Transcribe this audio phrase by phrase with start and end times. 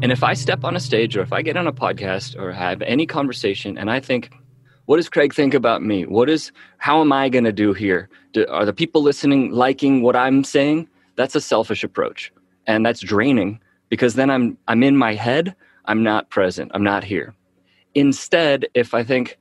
[0.00, 2.52] And if I step on a stage or if I get on a podcast or
[2.52, 4.30] have any conversation and I think,
[4.86, 6.06] what does Craig think about me?
[6.06, 8.08] What is, how am I going to do here?
[8.32, 10.88] Do, are the people listening liking what I'm saying?
[11.16, 12.32] That's a selfish approach.
[12.68, 15.56] And that's draining because then I'm, I'm in my head.
[15.86, 16.70] I'm not present.
[16.74, 17.34] I'm not here.
[17.96, 19.36] Instead, if I think,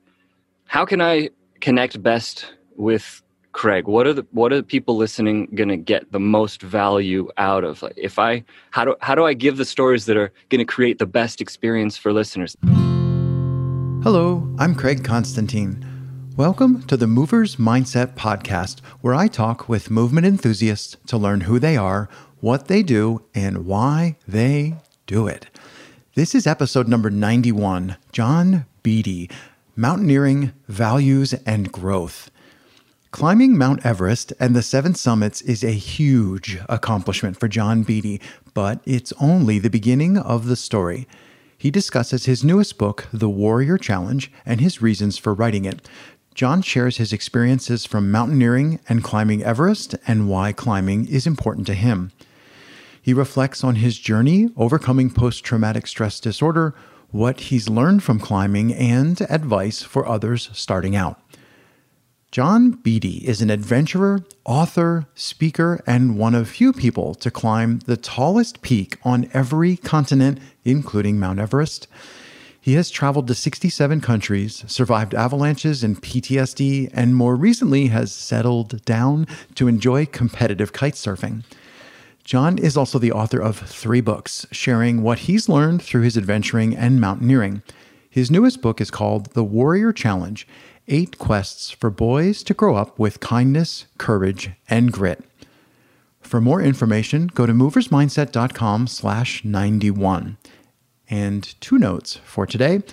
[0.66, 1.30] how can I
[1.62, 3.22] connect best with
[3.58, 3.88] Craig?
[3.88, 7.64] What are the what are the people listening going to get the most value out
[7.64, 7.82] of?
[7.82, 10.66] Like if I how do how do I give the stories that are going to
[10.66, 12.56] create the best experience for listeners?
[14.04, 15.84] Hello, I'm Craig Constantine.
[16.36, 21.58] Welcome to the Movers Mindset podcast, where I talk with movement enthusiasts to learn who
[21.58, 22.10] they are,
[22.42, 24.76] what they do, and why they
[25.08, 25.48] do it.
[26.14, 29.32] This is episode number 91 John Beede
[29.76, 32.30] Mountaineering, Values, and Growth.
[33.18, 38.22] Climbing Mount Everest and the seven summits is a huge accomplishment for John Beede,
[38.54, 41.08] but it's only the beginning of the story.
[41.58, 45.90] He discusses his newest book, The Warrior Challenge, and his reasons for writing it.
[46.36, 51.74] John shares his experiences from mountaineering and climbing Everest and why climbing is important to
[51.74, 52.12] him.
[53.02, 56.76] He reflects on his journey overcoming post traumatic stress disorder,
[57.10, 61.20] what he's learned from climbing, and advice for others starting out.
[62.30, 67.96] John Beede is an adventurer, author, speaker, and one of few people to climb the
[67.96, 71.88] tallest peak on every continent, including Mount Everest.
[72.60, 78.84] He has traveled to 67 countries, survived avalanches and PTSD, and more recently has settled
[78.84, 79.26] down
[79.56, 81.46] to enjoy competitive kite surfing.
[82.26, 86.76] John is also the author of three books, sharing what he's learned through his adventuring
[86.76, 87.64] and mountaineering.
[88.10, 90.46] His newest book is called The Warrior Challenge
[90.90, 95.22] Eight Quests for Boys to Grow Up with Kindness, Courage, and Grit.
[96.22, 100.38] For more information, go to moversmindset.com slash 91.
[101.10, 102.84] And two notes for today.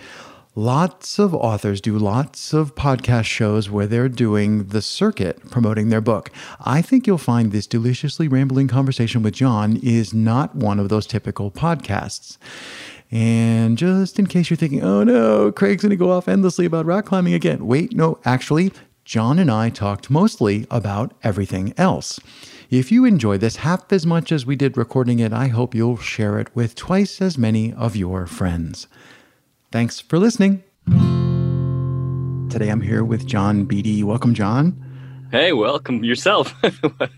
[0.56, 6.00] Lots of authors do lots of podcast shows where they're doing the circuit promoting their
[6.00, 6.30] book.
[6.60, 11.06] I think you'll find this deliciously rambling conversation with John is not one of those
[11.06, 12.38] typical podcasts.
[13.14, 16.84] And just in case you're thinking, oh no, Craig's going to go off endlessly about
[16.84, 17.64] rock climbing again.
[17.64, 18.72] Wait, no, actually,
[19.04, 22.18] John and I talked mostly about everything else.
[22.70, 25.96] If you enjoy this half as much as we did recording it, I hope you'll
[25.96, 28.88] share it with twice as many of your friends.
[29.70, 30.64] Thanks for listening.
[32.50, 34.02] Today I'm here with John Beede.
[34.02, 34.93] Welcome, John.
[35.34, 36.54] Hey, welcome yourself.
[36.62, 37.08] I,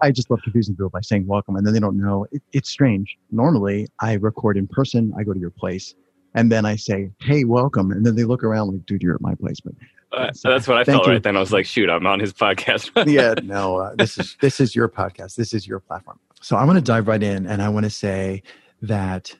[0.00, 2.26] I, just love confusing people by saying welcome, and then they don't know.
[2.32, 3.18] It, it's strange.
[3.30, 5.12] Normally, I record in person.
[5.18, 5.94] I go to your place,
[6.32, 9.20] and then I say, "Hey, welcome," and then they look around like, "Dude, you're at
[9.20, 9.74] my place." But
[10.10, 11.12] uh, so that's what I felt you.
[11.12, 11.36] right then.
[11.36, 14.74] I was like, "Shoot, I'm on his podcast." yeah, no, uh, this is this is
[14.74, 15.34] your podcast.
[15.34, 16.18] This is your platform.
[16.40, 18.42] So I want to dive right in, and I want to say
[18.80, 19.36] that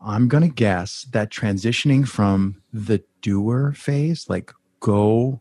[0.00, 4.50] I'm going to guess that transitioning from the doer phase, like
[4.80, 5.40] go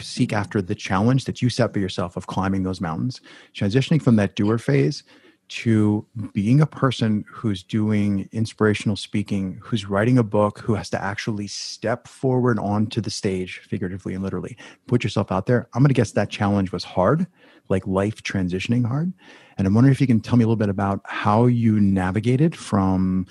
[0.00, 3.20] seek after the challenge that you set for yourself of climbing those mountains,
[3.54, 5.02] transitioning from that doer phase
[5.48, 11.00] to being a person who's doing inspirational speaking, who's writing a book, who has to
[11.00, 14.56] actually step forward onto the stage, figuratively and literally,
[14.88, 15.68] put yourself out there.
[15.72, 17.26] I'm going to guess that challenge was hard,
[17.68, 19.12] like life transitioning hard.
[19.56, 22.56] And I'm wondering if you can tell me a little bit about how you navigated
[22.56, 23.26] from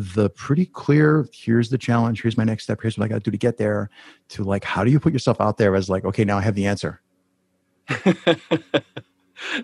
[0.00, 3.20] the pretty clear here's the challenge here's my next step here's what i got to
[3.20, 3.90] do to get there
[4.28, 6.54] to like how do you put yourself out there as like okay now i have
[6.54, 7.00] the answer?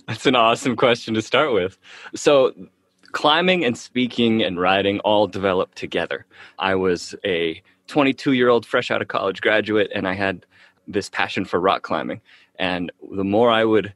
[0.07, 1.79] That's an awesome question to start with.
[2.15, 2.53] So
[3.13, 6.27] climbing and speaking and writing all developed together.
[6.59, 10.45] I was a 22 year old fresh out of college graduate and i had
[10.89, 12.21] this passion for rock climbing.
[12.59, 13.93] And the more i would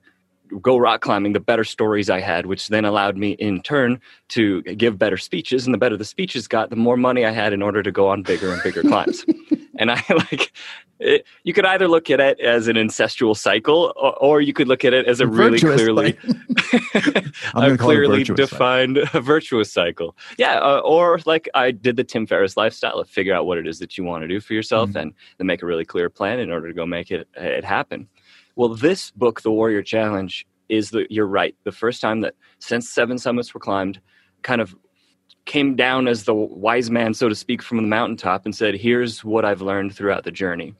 [0.60, 4.00] go rock climbing, the better stories I had, which then allowed me in turn
[4.30, 5.66] to give better speeches.
[5.66, 8.08] And the better the speeches got, the more money I had in order to go
[8.08, 9.24] on bigger and bigger climbs.
[9.80, 10.52] And I like,
[11.00, 14.68] it, you could either look at it as an incestual cycle, or, or you could
[14.68, 16.18] look at it as a really clearly,
[17.54, 19.20] a clearly defined cycle.
[19.22, 20.14] virtuous cycle.
[20.36, 23.66] Yeah, uh, or like I did the Tim Ferriss lifestyle of figure out what it
[23.66, 24.98] is that you want to do for yourself, mm-hmm.
[24.98, 28.06] and then make a really clear plan in order to go make it it happen.
[28.60, 31.56] Well, this book, The Warrior Challenge, is the you're right.
[31.64, 34.02] The first time that since seven summits were climbed,
[34.42, 34.76] kind of
[35.46, 39.24] came down as the wise man, so to speak, from the mountaintop and said, Here's
[39.24, 40.74] what I've learned throughout the journey.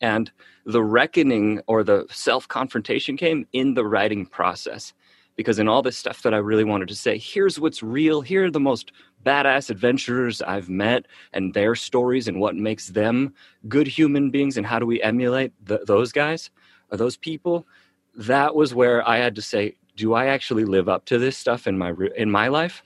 [0.00, 0.32] And
[0.64, 4.94] the reckoning or the self confrontation came in the writing process.
[5.36, 8.46] Because in all this stuff that I really wanted to say, here's what's real, here
[8.46, 8.90] are the most
[9.22, 11.04] badass adventurers I've met
[11.34, 13.34] and their stories and what makes them
[13.68, 16.48] good human beings and how do we emulate the, those guys
[16.90, 17.66] or those people
[18.14, 21.66] that was where i had to say do i actually live up to this stuff
[21.66, 22.82] in my in my life?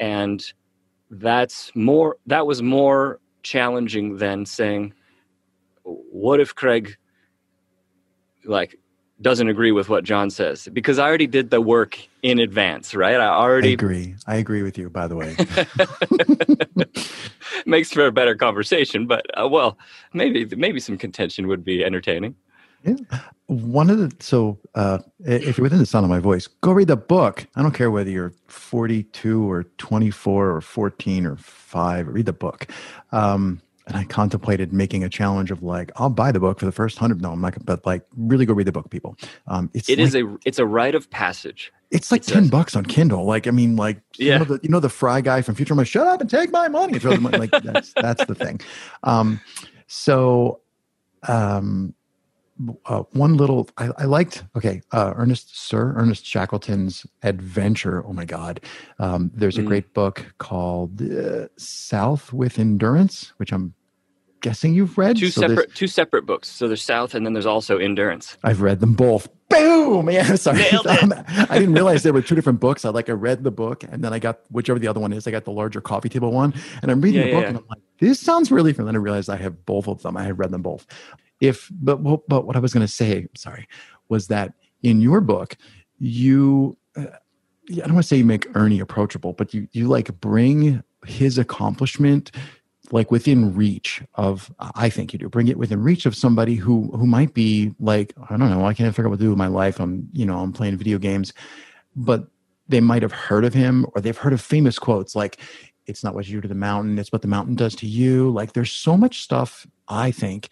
[0.00, 0.42] And
[1.10, 4.94] that's more that was more challenging than saying
[5.82, 6.96] what if craig
[8.44, 8.78] like
[9.20, 10.68] doesn't agree with what john says?
[10.72, 13.16] Because i already did the work in advance right?
[13.16, 14.14] I already I agree.
[14.26, 15.36] I agree with you, by the way.
[17.66, 19.78] makes for a better conversation but uh, well
[20.12, 22.34] maybe maybe some contention would be entertaining
[23.52, 26.88] One of the so uh, if you're within the sound of my voice, go read
[26.88, 27.46] the book.
[27.56, 32.08] I don't care whether you're 42 or 24 or 14 or five.
[32.08, 32.66] Read the book.
[33.12, 36.72] Um, and I contemplated making a challenge of like, I'll buy the book for the
[36.72, 37.20] first hundred.
[37.20, 37.64] No, I'm not.
[37.64, 39.16] But like, really go read the book, people.
[39.48, 42.74] Um, it's It like, is a it's a rite of passage it's like ten bucks
[42.74, 43.26] on Kindle.
[43.26, 44.32] Like, I mean, like, Yeah.
[44.34, 45.86] you know the you know the fry guy from Futurama.
[45.86, 46.98] Shut up and take my money.
[46.98, 47.36] Throw the money.
[47.38, 48.60] Like that's that's the thing.
[49.02, 49.40] Um,
[49.88, 50.60] so,
[51.28, 51.92] um,
[52.86, 54.44] uh, one little I, I liked.
[54.56, 58.04] Okay, uh, Ernest Sir Ernest Shackleton's adventure.
[58.06, 58.60] Oh my God,
[58.98, 59.66] um, there's a Mm.
[59.66, 63.74] great book called uh, South with Endurance, which I'm
[64.40, 65.16] guessing you've read.
[65.16, 68.60] two So separate two separate books so there's south and then there's also endurance I've
[68.60, 69.28] read them both.
[69.48, 70.08] Boom!
[70.10, 70.64] Yeah, sorry.
[70.74, 72.84] I didn't realize there were two different books.
[72.84, 75.26] I like I read the book and then I got whichever the other one is.
[75.26, 77.48] I got the larger coffee table one, and I'm reading Yeah, the book yeah.
[77.50, 78.92] and I'm like, this sounds really familiar.
[78.94, 80.16] Then I realized I have both of them.
[80.16, 80.86] I had read them both.
[81.42, 81.96] If but
[82.28, 83.66] but what I was going to say, sorry,
[84.08, 85.56] was that in your book,
[85.98, 86.78] you.
[86.96, 87.06] Uh,
[87.70, 91.38] I don't want to say you make Ernie approachable, but you you like bring his
[91.38, 92.30] accomplishment
[92.92, 95.28] like within reach of i think you do.
[95.28, 98.74] Bring it within reach of somebody who who might be like i don't know i
[98.74, 99.80] can't figure out what to do with my life.
[99.80, 101.32] I'm you know i'm playing video games.
[101.96, 102.28] But
[102.68, 105.38] they might have heard of him or they've heard of famous quotes like
[105.86, 108.30] it's not what you do to the mountain it's what the mountain does to you.
[108.30, 110.48] Like there's so much stuff i think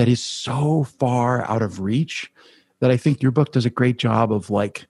[0.00, 2.32] that is so far out of reach
[2.80, 4.86] that i think your book does a great job of like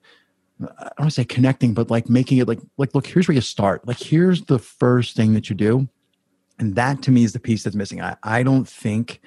[0.61, 3.35] I don't want to say connecting, but like making it like like look, here's where
[3.35, 3.87] you start.
[3.87, 5.87] Like here's the first thing that you do.
[6.59, 8.01] And that to me is the piece that's missing.
[8.01, 9.21] I, I don't think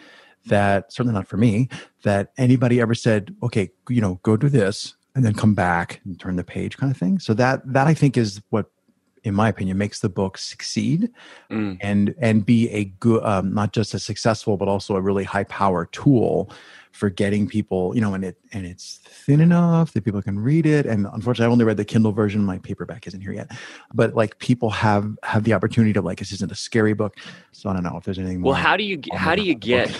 [0.46, 1.68] that certainly not for me,
[2.04, 6.20] that anybody ever said, okay, you know, go do this and then come back and
[6.20, 7.18] turn the page kind of thing.
[7.18, 8.70] So that that I think is what
[9.24, 11.10] in my opinion makes the book succeed
[11.50, 11.78] Mm.
[11.80, 15.44] and and be a good um, not just a successful but also a really high
[15.44, 16.50] power tool
[16.92, 20.64] for getting people you know and it and it's thin enough that people can read
[20.64, 20.86] it.
[20.86, 22.44] And unfortunately i only read the kindle version.
[22.44, 23.50] My paperback isn't here yet.
[23.92, 27.16] But like people have have the opportunity to like this isn't a scary book.
[27.52, 29.54] So i don't know if there's anything more well how do you how do you
[29.54, 29.90] get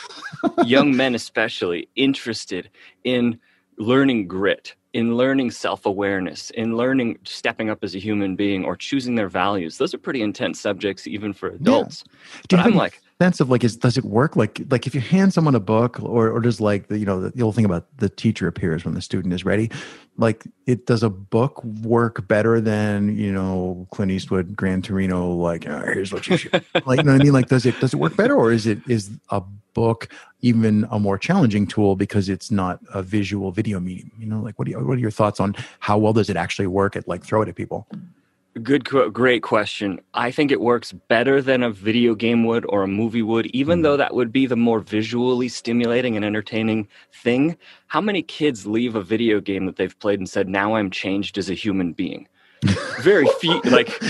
[0.65, 2.71] young men especially interested
[3.03, 3.41] in
[3.79, 9.17] learning grit in learning self-awareness in learning stepping up as a human being or choosing
[9.17, 9.77] their values.
[9.79, 12.05] Those are pretty intense subjects even for adults.
[12.49, 14.37] Do you but i'm like sense of like is does it work?
[14.37, 17.21] Like like if you hand someone a book or or does like the you know
[17.21, 19.71] the, the old thing about the teacher appears when the student is ready
[20.17, 25.67] like it does a book work better than you know clint eastwood gran torino like
[25.69, 26.53] "Ah, here's what you should
[26.87, 27.33] like you know what i mean?
[27.33, 29.43] Like does it does it work better or is it is a
[29.75, 30.09] book
[30.41, 34.13] even a more challenging tool because it's not a visual video medium?
[34.19, 36.69] You know like what you, what are your thoughts on how well does it actually
[36.69, 37.89] work at like throw it at people
[38.63, 40.01] Good, great question.
[40.15, 43.83] I think it works better than a video game would or a movie would, even
[43.83, 47.57] though that would be the more visually stimulating and entertaining thing.
[47.89, 51.37] How many kids leave a video game that they've played and said, "Now I'm changed
[51.37, 52.29] as a human being"?
[53.01, 53.61] Very few.
[53.65, 54.01] Like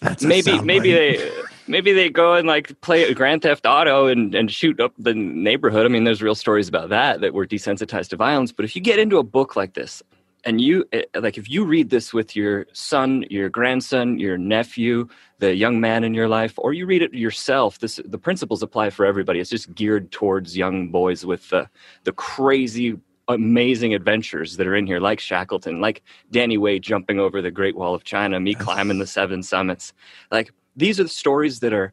[0.00, 1.30] That's maybe, maybe they.
[1.70, 5.84] Maybe they go and like play Grand Theft Auto and, and shoot up the neighborhood.
[5.84, 8.52] I mean, there's real stories about that that were desensitized to violence.
[8.52, 10.02] But if you get into a book like this,
[10.48, 15.06] and you eh, like if you read this with your son your grandson your nephew
[15.40, 18.88] the young man in your life or you read it yourself this the principles apply
[18.90, 19.38] for everybody.
[19.40, 21.68] It's just geared towards young boys with the
[22.04, 27.42] the crazy amazing adventures that are in here like shackleton like Danny Way jumping over
[27.42, 29.92] the great wall of china me climbing the seven summits.
[30.32, 31.92] Like these are the stories that are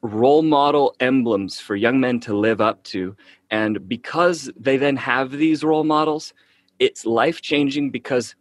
[0.00, 3.14] role model emblems for young men to live up to.
[3.50, 6.32] And because they then have these role models
[6.80, 8.34] it's life changing because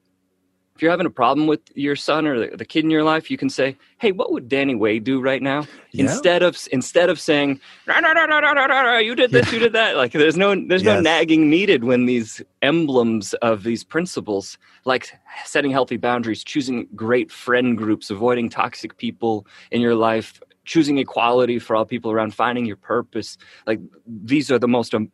[0.80, 3.38] if you're having a problem with your son or the, kid in your life, you
[3.38, 6.06] can say, "Hey, what would Danny Way do right now?" Yeah.
[6.06, 9.32] Instead of instead of saying, "No, no, no, no, no, no, no, no, you did
[9.32, 13.64] this, you did that." Like there's no there's no nagging needed when these emblems of
[13.64, 15.12] these principles, like
[15.44, 21.60] setting healthy boundaries, choosing great friend groups, avoiding toxic people in your life, choosing equality
[21.60, 23.38] for all people around, finding your purpose.
[23.68, 25.12] Like these are the most um,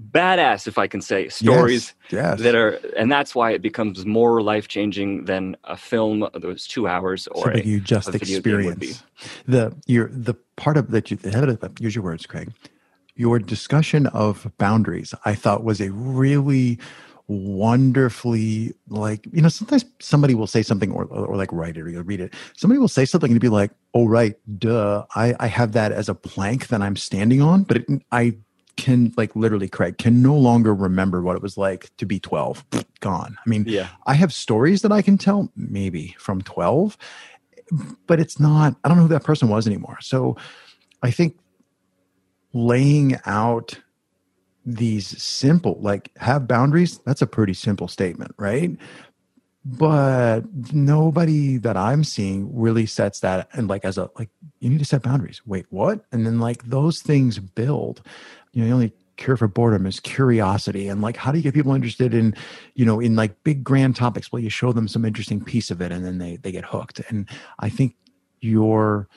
[0.00, 2.40] badass, if I can say, stories yes, yes.
[2.40, 6.88] that are and that's why it becomes more life changing than a film was two
[6.88, 9.02] hours or something a, you just a video game would experience.
[9.46, 11.18] The your the part of that you
[11.78, 12.52] use your words, Craig.
[13.16, 16.80] Your discussion of boundaries, I thought, was a really
[17.26, 21.88] wonderfully like you know sometimes somebody will say something or, or, like write it or
[21.88, 25.46] you'll read it somebody will say something and be like oh right duh i i
[25.46, 28.36] have that as a plank that i'm standing on but it, i
[28.76, 32.64] can like literally craig can no longer remember what it was like to be 12
[33.00, 33.36] gone.
[33.44, 33.88] I mean Yeah.
[34.06, 36.96] i have stories that i can tell maybe from 12
[38.06, 39.98] but it's not i don't know who that person was anymore.
[40.00, 40.36] So
[41.02, 41.36] i think
[42.52, 43.78] laying out
[44.64, 48.70] these simple like have boundaries that's a pretty simple statement right
[49.64, 50.40] but
[50.72, 54.28] nobody that i'm seeing really sets that and like as a like
[54.64, 55.42] you need to set boundaries.
[55.44, 56.06] Wait what?
[56.10, 58.02] And then like those things build.
[58.52, 61.54] You know the only cure for boredom is curiosity and like how do you get
[61.54, 62.34] people interested in
[62.74, 64.32] you know in like big grand topics?
[64.32, 67.00] Well you show them some interesting piece of it and then they they get hooked.
[67.08, 67.28] And
[67.58, 67.94] i think
[68.40, 69.08] your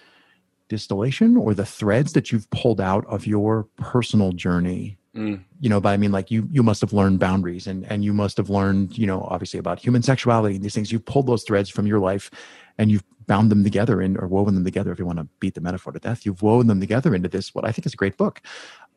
[0.68, 5.44] distillation or the threads that you've pulled out of your personal journey Mm.
[5.60, 8.14] you know but i mean like you you must have learned boundaries and and you
[8.14, 11.44] must have learned you know obviously about human sexuality and these things you've pulled those
[11.44, 12.30] threads from your life
[12.78, 15.56] and you've bound them together and or woven them together if you want to beat
[15.56, 17.98] the metaphor to death you've woven them together into this what i think is a
[17.98, 18.42] great book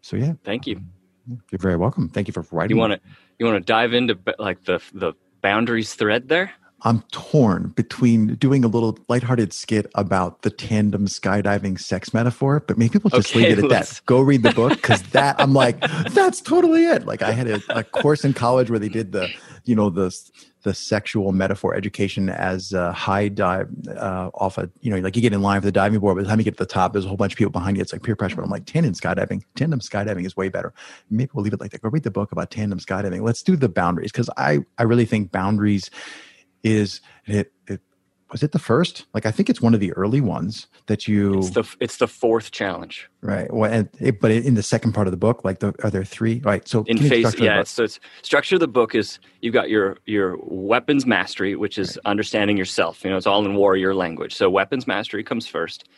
[0.02, 0.82] so yeah Thank you.
[1.50, 3.00] you're very welcome thank you for writing You want to
[3.38, 6.52] you want to dive into like the the boundaries thread there?
[6.82, 12.78] I'm torn between doing a little lighthearted skit about the tandem skydiving sex metaphor but
[12.78, 15.37] maybe we'll just Okay, leave it at let's- that go read the book because that
[15.40, 15.80] i'm like
[16.12, 17.06] that's totally it.
[17.06, 19.30] Like i had a, a course in college where they did the
[19.64, 20.14] you know the
[20.62, 25.22] the sexual metaphor education as a high dive uh, off a you know like you
[25.22, 26.92] get in line for the diving board by the time you get to the top
[26.92, 27.80] there's a whole bunch of people behind you.
[27.80, 30.75] It's like peer pressure but i'm like tandem skydiving tandem skydiving is way better.
[31.08, 31.80] Maybe we'll leave it like that.
[31.80, 33.22] Go read the book about tandem skydiving.
[33.22, 35.90] Let's do the boundaries because i i really think boundaries
[36.62, 37.80] is it, it
[38.30, 41.38] was it the first like i think it's one of the early ones that you
[41.38, 45.06] It's the it's the fourth challenge right well and it, but in the second part
[45.06, 47.38] of the book like the are there three right so in phase.
[47.40, 51.78] Yeah, so it's structure of the book is you've got your your weapons mastery, which
[51.78, 53.02] is understanding yourself.
[53.04, 54.34] You know, it's all in warrior language.
[54.34, 55.88] So weapons mastery comes first.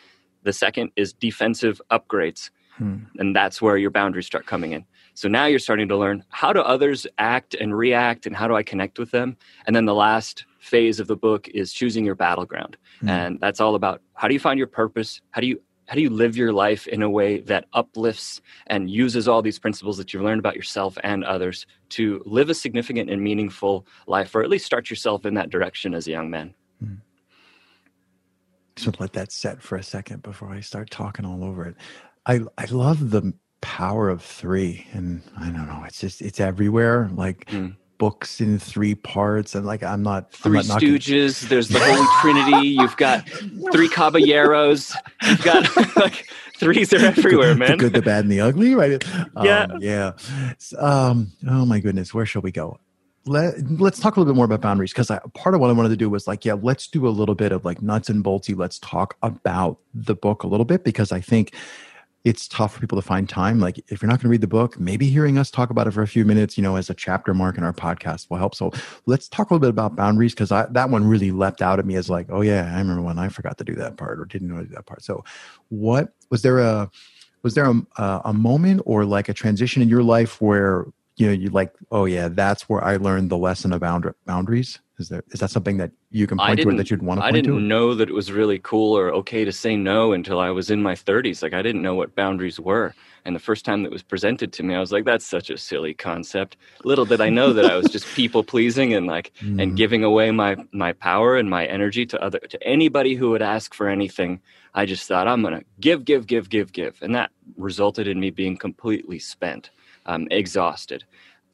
[0.43, 3.01] The second is defensive upgrades, Hmm.
[3.19, 4.85] and that's where your boundaries start coming in.
[5.15, 8.55] So now you're starting to learn how do others act and react, and how do
[8.57, 9.37] I connect with them.
[9.67, 13.09] And then the last phase of the book is choosing your battleground, Hmm.
[13.09, 16.01] and that's all about how do you find your purpose, how do you how do
[16.01, 20.15] you live your life in a way that uplifts and uses all these principles that
[20.15, 24.49] you've learned about yourself and others to live a significant and meaningful life, or at
[24.49, 26.55] least start yourself in that direction as a young man.
[28.77, 31.75] just let that set for a second before I start talking all over it.
[32.27, 37.11] I I love the power of three, and I don't know, it's just it's everywhere.
[37.13, 37.77] Like Mm.
[38.03, 41.79] Books in three parts, and like I'm not I'm Three not knocking- Stooges, there's the
[41.79, 43.29] Holy Trinity, you've got
[43.73, 44.93] three caballeros,
[45.23, 45.63] you've got
[45.97, 46.29] like
[46.59, 47.79] threes are everywhere, the man.
[47.79, 49.05] good, the bad, and the ugly, right?
[49.45, 49.63] Yeah.
[49.71, 50.13] um, yeah.
[50.79, 52.81] Um, oh my goodness, where shall we go?
[53.25, 55.91] Let, let's talk a little bit more about boundaries because part of what I wanted
[55.91, 58.57] to do was like, yeah, let's do a little bit of like nuts and boltsy.
[58.57, 61.55] Let's talk about the book a little bit because I think
[62.25, 63.59] it's tough for people to find time.
[63.59, 65.91] Like, if you're not going to read the book, maybe hearing us talk about it
[65.91, 68.55] for a few minutes, you know, as a chapter mark in our podcast will help.
[68.55, 68.71] So
[69.07, 71.97] let's talk a little bit about boundaries because that one really leapt out at me
[71.97, 74.49] as like, oh yeah, I remember when I forgot to do that part or didn't
[74.49, 75.03] know to do that part.
[75.03, 75.25] So,
[75.69, 76.91] what was there a
[77.43, 81.27] was there a, a, a moment or like a transition in your life where you
[81.27, 84.79] know you like, oh yeah, that's where I learned the lesson of bound- boundaries?
[84.99, 87.27] Is there is that something that you can point to or that you'd want to
[87.27, 87.61] I didn't to?
[87.61, 90.83] know that it was really cool or okay to say no until I was in
[90.83, 91.43] my 30s.
[91.43, 92.95] Like, I didn't know what boundaries were.
[93.25, 95.57] And the first time that was presented to me, I was like, that's such a
[95.59, 96.57] silly concept.
[96.85, 99.77] Little did I know that I was just people pleasing and like, and Mm.
[99.77, 103.75] giving away my, my power and my energy to other, to anybody who would ask
[103.75, 104.41] for anything.
[104.75, 106.99] I just thought, I'm going to give, give, give, give, give.
[107.03, 109.71] And that resulted in me being completely spent,
[110.07, 111.05] um, exhausted.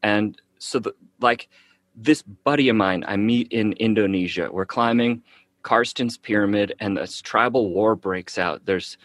[0.02, 1.48] And so, the, like,
[1.94, 4.48] this buddy of mine I meet in Indonesia.
[4.52, 5.22] We're climbing
[5.62, 8.64] Carstensz pyramid, and this tribal war breaks out.
[8.64, 8.96] There's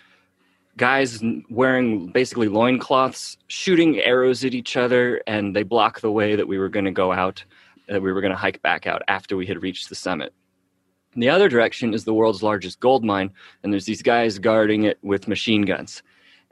[0.78, 6.48] guys wearing basically loincloths, shooting arrows at each other, and they block the way that
[6.48, 7.44] we were going to go out,
[7.88, 10.34] that we were going to hike back out after we had reached the summit.
[11.16, 13.32] The other direction is the world's largest gold mine,
[13.62, 16.02] and there's these guys guarding it with machine guns.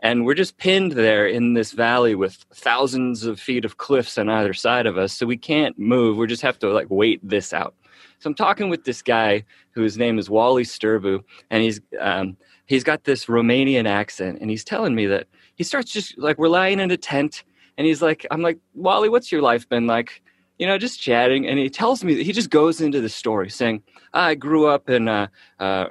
[0.02, 4.30] And we're just pinned there in this valley with thousands of feet of cliffs on
[4.30, 6.18] either side of us, so we can't move.
[6.18, 7.76] We just have to like wait this out.
[8.20, 12.84] So I'm talking with this guy whose name is Wally Sturbu, and he's um, he's
[12.84, 16.80] got this Romanian accent, and he's telling me that he starts just like we're lying
[16.80, 17.44] in a tent,
[17.78, 20.22] and he's like, I'm like, Wally, what's your life been like?
[20.62, 21.48] You know, just chatting.
[21.48, 23.82] And he tells me that he just goes into the story saying,
[24.14, 25.26] I grew up in uh,
[25.60, 25.88] uh,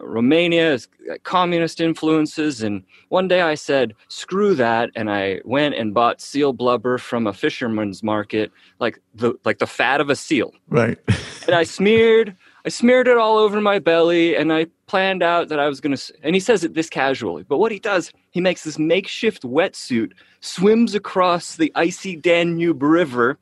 [0.00, 0.78] Romania,
[1.24, 2.62] communist influences.
[2.62, 4.90] And one day I said, screw that.
[4.94, 9.66] And I went and bought seal blubber from a fisherman's market, like the, like the
[9.66, 10.52] fat of a seal.
[10.68, 10.98] Right.
[11.48, 15.58] and I smeared I smeared it all over my belly and I planned out that
[15.58, 16.14] I was going to.
[16.22, 17.42] And he says it this casually.
[17.42, 23.36] But what he does, he makes this makeshift wetsuit, swims across the icy Danube River,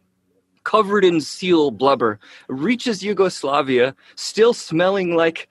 [0.65, 5.49] covered in seal blubber, reaches Yugoslavia, still smelling like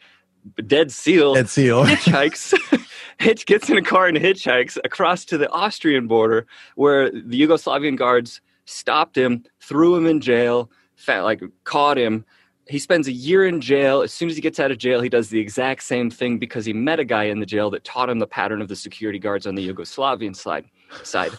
[0.65, 1.33] dead seal.
[1.35, 1.85] Dead seal.
[1.85, 2.85] hitchhikes.
[3.19, 7.97] Hitch gets in a car and hitchhikes across to the Austrian border where the Yugoslavian
[7.97, 10.71] guards stopped him, threw him in jail,
[11.07, 12.23] like caught him
[12.69, 14.01] he spends a year in jail.
[14.01, 16.65] As soon as he gets out of jail, he does the exact same thing because
[16.65, 19.17] he met a guy in the jail that taught him the pattern of the security
[19.17, 20.65] guards on the Yugoslavian side.
[21.03, 21.31] Side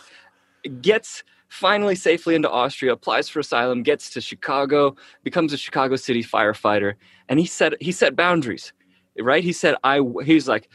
[0.80, 6.22] gets finally safely into Austria, applies for asylum, gets to Chicago, becomes a Chicago City
[6.22, 6.94] firefighter,
[7.28, 8.72] and he set he set boundaries.
[9.18, 9.44] Right?
[9.44, 10.00] He said I.
[10.24, 10.70] He's like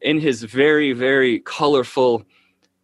[0.00, 2.24] in his very very colorful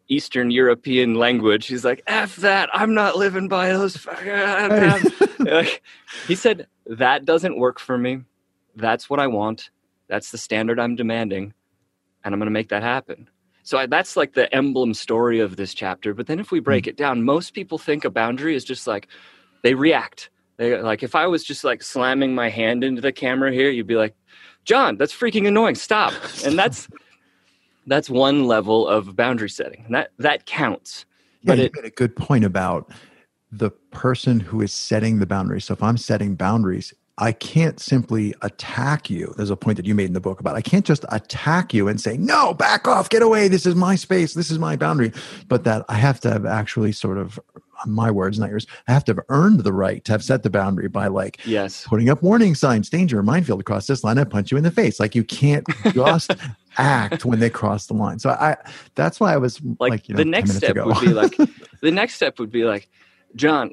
[0.09, 1.67] Eastern European language.
[1.67, 3.97] He's like, F that, I'm not living by those.
[6.29, 8.21] he said, that doesn't work for me.
[8.77, 9.71] That's what I want.
[10.09, 11.55] That's the standard I'm demanding.
[12.25, 13.29] And I'm going to make that happen.
[13.67, 16.15] So I, that's like the emblem story of this chapter.
[16.15, 16.89] But then if we break mm.
[16.91, 19.09] it down, most people think a boundary is just like
[19.63, 20.31] they react.
[20.57, 23.89] They like if I was just like slamming my hand into the camera here, you'd
[23.89, 24.15] be like,
[24.65, 25.75] John, that's freaking annoying.
[25.75, 26.13] Stop.
[26.45, 26.87] And that's
[27.89, 29.83] that's one level of boundary setting.
[29.85, 31.05] And that that counts.
[31.43, 32.89] Yeah, but you it, made a good point about
[33.51, 35.65] the person who is setting the boundaries.
[35.65, 39.33] So if I'm setting boundaries, I can't simply attack you.
[39.37, 41.89] There's a point that you made in the book about I can't just attack you
[41.89, 43.49] and say, no, back off, get away.
[43.49, 44.35] This is my space.
[44.35, 45.13] This is my boundary.
[45.49, 47.41] But that I have to have actually sort of
[47.87, 48.67] my words, not yours.
[48.89, 51.87] I have to have earned the right to have set the boundary by like yes.
[51.87, 54.19] putting up warning signs, danger, minefield across this line.
[54.19, 55.01] I punch you in the face.
[55.01, 56.35] Like you can't just
[56.79, 58.19] act when they cross the line.
[58.19, 58.57] So I
[58.95, 60.87] that's why I was like, like you know, the next step ago.
[60.87, 61.37] would be like
[61.81, 62.89] the next step would be like,
[63.35, 63.73] John,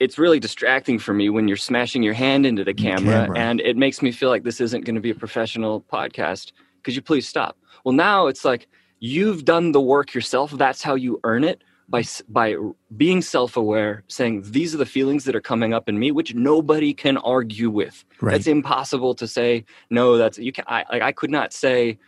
[0.00, 3.38] it's really distracting for me when you're smashing your hand into the camera, camera.
[3.38, 6.52] and it makes me feel like this isn't going to be a professional podcast.
[6.82, 7.56] Could you please stop?
[7.84, 10.50] Well, now it's like you've done the work yourself.
[10.52, 12.56] That's how you earn it by by
[12.96, 16.94] being self-aware saying these are the feelings that are coming up in me which nobody
[16.94, 18.32] can argue with right.
[18.32, 21.98] that's impossible to say no that's you can I like I could not say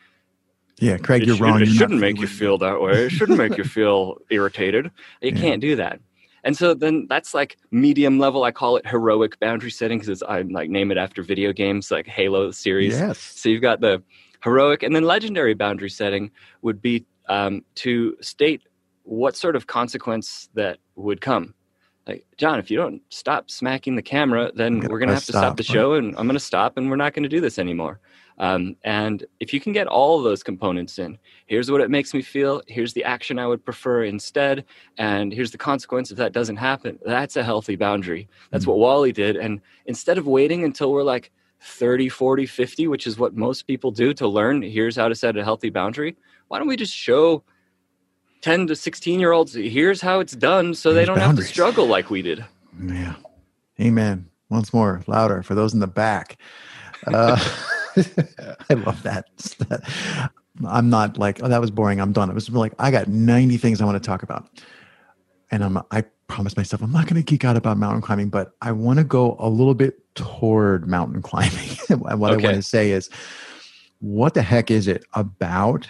[0.79, 3.65] yeah Craig you're wrong it shouldn't make you feel that way it shouldn't make you
[3.79, 5.41] feel irritated you yeah.
[5.41, 6.01] can't do that
[6.47, 10.41] and so then that's like medium level I call it heroic boundary setting because I
[10.43, 14.03] like name it after video games like Halo series yes so you've got the
[14.43, 16.31] heroic and then legendary boundary setting
[16.63, 18.63] would be um, to state
[19.03, 21.55] what sort of consequence that would come.
[22.07, 25.33] Like, John, if you don't stop smacking the camera, then we're going to have to
[25.33, 27.41] stop, stop the show and I'm going to stop and we're not going to do
[27.41, 27.99] this anymore.
[28.39, 32.13] Um, and if you can get all of those components in, here's what it makes
[32.13, 34.65] me feel, here's the action I would prefer instead,
[34.99, 36.99] and here's the consequence if that doesn't happen.
[37.05, 38.29] That's a healthy boundary.
[38.51, 38.73] That's mm-hmm.
[38.73, 39.37] what Wally did.
[39.37, 41.31] And instead of waiting until we're like
[41.63, 45.37] 30, 40, 50, which is what most people do to learn, here's how to set
[45.37, 46.17] a healthy boundary,
[46.49, 47.43] why don't we just show
[48.43, 51.39] 10 to 16 year olds here's how it's done so they don't boundaries.
[51.39, 52.45] have to struggle like we did
[52.85, 53.15] yeah
[53.81, 56.37] amen once more louder for those in the back
[57.07, 57.37] uh,
[58.71, 59.27] i love that
[60.67, 62.01] i'm not like oh that was boring.
[62.01, 62.31] I'm done.
[62.31, 64.49] It was like i got 90 things i want to talk about.
[65.51, 68.53] And i'm i promised myself i'm not going to geek out about mountain climbing but
[68.61, 71.77] i want to go a little bit toward mountain climbing.
[71.89, 72.43] And what okay.
[72.43, 73.11] i want to say is
[74.01, 75.89] what the heck is it about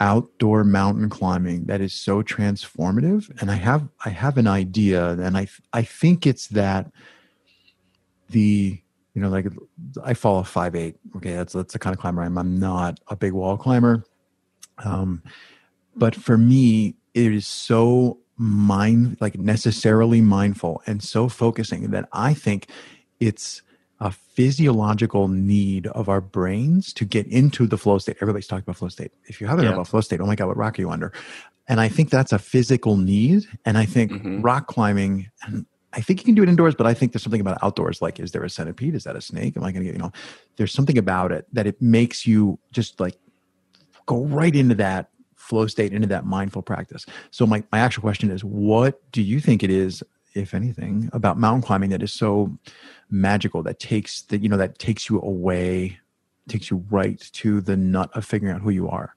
[0.00, 3.30] outdoor mountain climbing that is so transformative?
[3.40, 6.90] And i have i have an idea and i i think it's that
[8.30, 8.80] the
[9.16, 9.46] you know like
[10.04, 13.00] i fall a five eight okay that's that's the kind of climber i'm i'm not
[13.08, 14.04] a big wall climber
[14.84, 15.22] um
[15.96, 22.34] but for me it is so mind like necessarily mindful and so focusing that i
[22.34, 22.68] think
[23.18, 23.62] it's
[23.98, 28.18] a physiological need of our brains to get into the flow state.
[28.20, 29.10] Everybody's talking about flow state.
[29.24, 29.70] If you haven't yeah.
[29.70, 31.14] heard about flow state, oh my God, what rock are you under?
[31.66, 33.46] And I think that's a physical need.
[33.64, 34.42] And I think mm-hmm.
[34.42, 35.64] rock climbing, and
[35.96, 38.02] I think you can do it indoors, but I think there's something about outdoors.
[38.02, 38.94] Like, is there a centipede?
[38.94, 39.56] Is that a snake?
[39.56, 40.12] Am I going to get, you know,
[40.56, 43.16] there's something about it that it makes you just like
[44.04, 47.06] go right into that flow state, into that mindful practice.
[47.30, 50.02] So my, my actual question is, what do you think it is,
[50.34, 52.56] if anything, about mountain climbing that is so
[53.08, 55.98] magical that takes that you know that takes you away
[56.48, 59.14] takes you right to the nut of figuring out who you are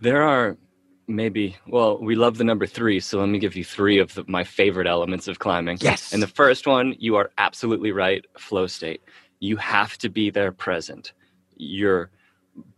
[0.00, 0.56] there are
[1.06, 4.24] maybe well we love the number three so let me give you three of the,
[4.26, 5.76] my favorite elements of climbing.
[5.80, 6.12] Yes.
[6.12, 9.02] and the first one you are absolutely right flow state.
[9.40, 11.12] You have to be there present.
[11.56, 12.10] Your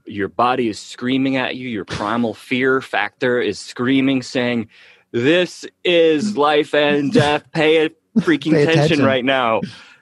[0.07, 4.69] your body is screaming at you your primal fear factor is screaming saying
[5.13, 9.05] this is life and death pay it freaking Pay attention attention.
[9.05, 9.61] right now.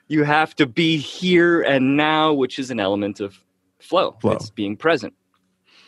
[0.08, 3.38] You have to be here and now which is an element of
[3.80, 4.32] flow, Flow.
[4.32, 5.14] it's being present.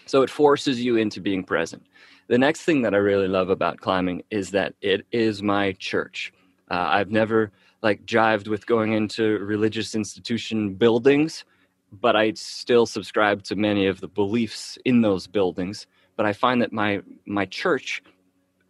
[0.06, 1.84] So it forces you into being present
[2.28, 6.32] the next thing that I really love about climbing is that it is my church.
[6.70, 11.44] Uh, I've never like jived with going into religious institution buildings,
[11.92, 15.86] but I still subscribe to many of the beliefs in those buildings.
[16.16, 18.02] But I find that my my church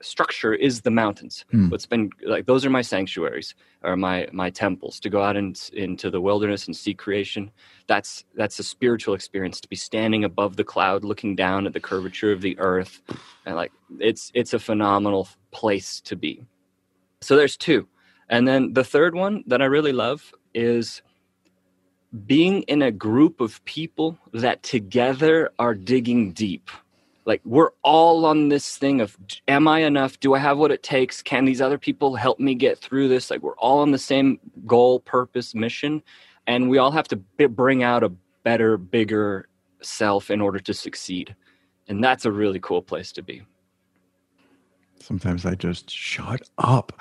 [0.07, 1.45] structure is the mountains.
[1.51, 1.69] Hmm.
[1.69, 5.55] What's been like those are my sanctuaries or my my temples to go out in,
[5.73, 7.51] into the wilderness and see creation.
[7.87, 11.81] That's that's a spiritual experience to be standing above the cloud, looking down at the
[11.81, 13.03] curvature of the earth,
[13.45, 16.45] and like it's it's a phenomenal place to be.
[17.21, 17.89] So there's two,
[18.29, 21.03] and then the third one that I really love is
[22.27, 26.71] being in a group of people that together are digging deep
[27.27, 29.17] like we're all on this thing of
[29.49, 30.19] am i enough?
[30.21, 31.23] Do i have what it takes?
[31.23, 33.31] Can these other people help me get through this?
[33.31, 36.03] Like we're all on the same goal purpose mission
[36.47, 38.11] and we all have to b- bring out a
[38.45, 39.49] better bigger
[39.83, 41.35] self in order to succeed.
[41.89, 43.43] And that's a really cool place to be
[45.07, 47.01] Sometimes I just shut up.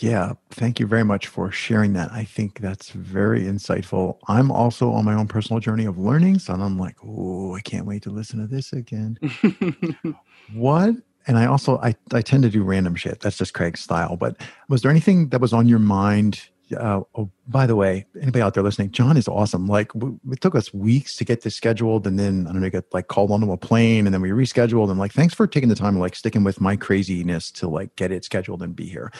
[0.00, 2.12] Yeah, thank you very much for sharing that.
[2.12, 4.18] I think that's very insightful.
[4.28, 7.86] I'm also on my own personal journey of learning, so I'm like, oh, I can't
[7.86, 9.18] wait to listen to this again.
[10.54, 10.94] What?
[11.26, 13.20] And I also I I tend to do random shit.
[13.20, 14.16] That's just Craig's style.
[14.16, 14.36] But
[14.68, 16.42] was there anything that was on your mind?
[16.74, 19.66] Uh, oh, by the way, anybody out there listening, John is awesome.
[19.66, 22.70] Like w- it took us weeks to get this scheduled, and then I don't know,
[22.70, 24.90] get like called onto a plane, and then we rescheduled.
[24.90, 28.12] And like, thanks for taking the time, like sticking with my craziness to like get
[28.12, 29.12] it scheduled and be here.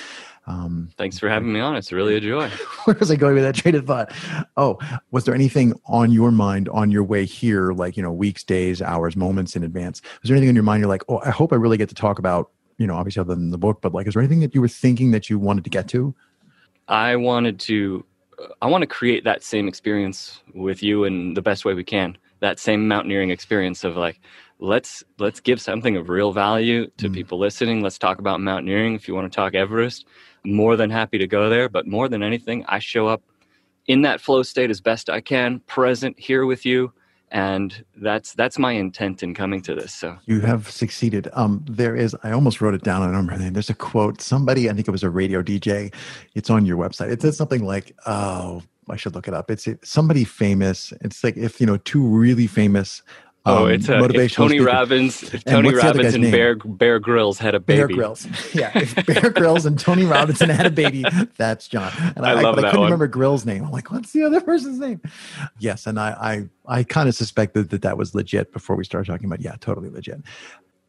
[0.47, 2.49] Um, thanks for having me on it's really a joy
[2.85, 4.12] where was I going with that train of thought?
[4.57, 4.79] Oh,
[5.11, 8.83] was there anything on your mind on your way here, like, you know, weeks, days,
[8.83, 10.03] hours, moments in advance?
[10.21, 11.95] Was there anything on your mind you're like, oh, I hope I really get to
[11.95, 14.55] talk about, you know, obviously other than the book, but like, is there anything that
[14.55, 16.15] you were thinking that you wanted to get to?
[16.88, 18.05] I wanted to
[18.61, 22.18] I want to create that same experience with you in the best way we can.
[22.40, 24.21] That same mountaineering experience of like
[24.59, 27.14] let's let's give something of real value to Mm.
[27.14, 27.83] people listening.
[27.83, 28.95] Let's talk about mountaineering.
[28.95, 30.07] If you want to talk Everest,
[30.45, 33.23] more than happy to go there, but more than anything, I show up
[33.87, 36.92] in that flow state as best I can, present here with you,
[37.33, 39.92] and that's that's my intent in coming to this.
[39.92, 41.29] So You have succeeded.
[41.33, 43.01] Um, there is, I almost wrote it down.
[43.01, 43.53] I don't remember the name.
[43.55, 44.21] There's a quote.
[44.21, 45.92] Somebody, I think it was a radio DJ.
[46.35, 47.11] It's on your website.
[47.11, 50.92] It says something like, "Oh, I should look it up." It's it, somebody famous.
[51.01, 53.03] It's like if you know two really famous.
[53.44, 55.22] Oh, um, it's if motivational Tony speakers- Robbins.
[55.35, 56.31] If Tony Robbins and name?
[56.33, 57.98] Bear Bear Grylls had a Bear baby.
[57.98, 58.26] Grylls.
[58.55, 61.05] Yeah, if Bear Grylls and Tony Robinson had a baby,
[61.37, 61.90] that's John.
[62.16, 62.87] And I love but I that couldn't one.
[62.87, 63.64] remember Grylls' name.
[63.64, 65.00] I'm like, what's the other person's name?
[65.59, 69.11] Yes, and I I, I kind of suspected that that was legit before we started
[69.11, 69.40] talking about.
[69.40, 70.20] Yeah, totally legit.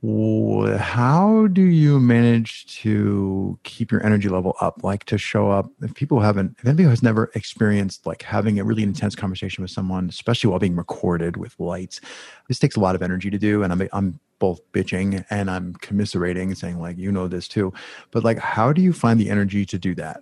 [0.03, 4.83] How do you manage to keep your energy level up?
[4.83, 8.65] Like to show up if people haven't, if anybody has never experienced like having a
[8.65, 12.01] really intense conversation with someone, especially while being recorded with lights,
[12.49, 13.63] this takes a lot of energy to do.
[13.63, 17.71] And I'm I'm both bitching and I'm commiserating saying like, you know this too.
[18.11, 20.21] But like, how do you find the energy to do that?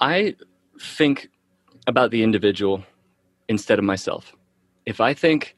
[0.00, 0.34] I
[0.80, 1.28] think
[1.86, 2.82] about the individual
[3.48, 4.34] instead of myself.
[4.84, 5.56] If I think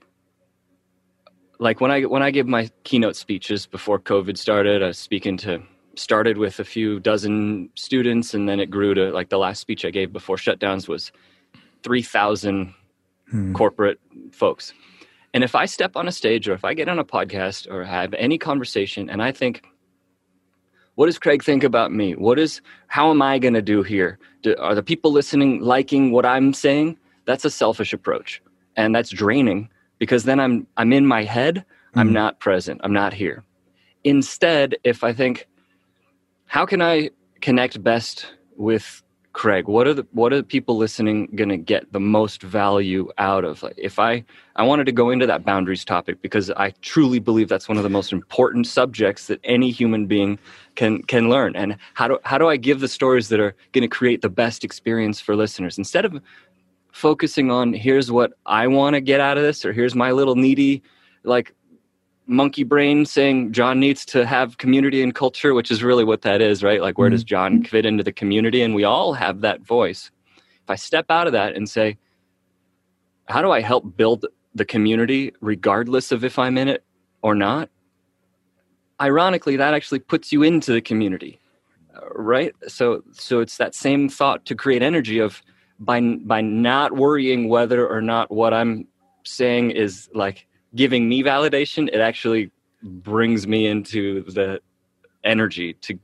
[1.58, 5.36] like when I when I give my keynote speeches before COVID started, I was speaking
[5.38, 5.62] to
[5.96, 9.84] started with a few dozen students and then it grew to like the last speech
[9.84, 11.12] I gave before shutdowns was
[11.84, 12.74] 3000
[13.30, 13.52] Hmm.
[13.54, 13.98] corporate
[14.32, 14.72] folks.
[15.32, 17.84] And if I step on a stage or if I get on a podcast or
[17.84, 19.64] have any conversation and I think,
[20.94, 22.14] what does Craig think about me?
[22.14, 24.18] What is, how am I going to do here?
[24.42, 26.96] Do, are the people listening liking what I'm saying?
[27.24, 28.40] That's a selfish approach.
[28.76, 31.64] And that's draining because then I'm, I'm in my head.
[31.94, 32.12] I'm Mhm.
[32.12, 32.80] not present.
[32.84, 33.44] I'm not here.
[34.04, 35.46] Instead, if I think,
[36.46, 38.26] how can I connect best
[38.56, 39.02] with
[39.32, 39.66] Craig?
[39.66, 43.44] What are the what are the people listening going to get the most value out
[43.44, 43.62] of?
[43.62, 44.24] Like if I
[44.56, 47.82] I wanted to go into that boundaries topic because I truly believe that's one of
[47.82, 50.38] the most important subjects that any human being
[50.76, 51.56] can can learn.
[51.56, 54.28] And how do how do I give the stories that are going to create the
[54.28, 56.20] best experience for listeners instead of
[56.94, 60.36] focusing on here's what I want to get out of this or here's my little
[60.36, 60.82] needy
[61.24, 61.54] like
[62.26, 66.40] monkey brain saying John needs to have community and culture, which is really what that
[66.40, 66.80] is, right?
[66.80, 68.62] Like, where does John fit into the community?
[68.62, 70.10] And we all have that voice.
[70.36, 71.98] If I step out of that and say,
[73.26, 76.84] how do I help build the community regardless of if I'm in it
[77.20, 77.68] or not?
[79.00, 81.40] ironically, that actually puts you into the community,
[81.94, 82.54] uh, right?
[82.68, 85.42] So, so it's that same thought to create energy of
[85.84, 88.86] by by not worrying whether or not what I'm
[89.24, 91.88] saying is like giving me validation.
[91.88, 92.50] It actually
[92.82, 94.60] brings me into the
[95.24, 96.00] energy to give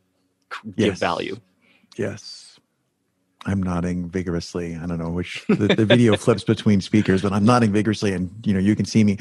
[0.77, 0.99] Yes.
[0.99, 1.37] value.
[1.97, 2.59] Yes.
[3.47, 4.77] I'm nodding vigorously.
[4.77, 8.31] I don't know which the, the video flips between speakers, but I'm nodding vigorously, and
[8.45, 9.17] you know you can see me.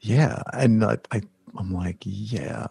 [0.00, 1.22] Yeah, and uh, I
[1.58, 2.66] I'm like, yeah,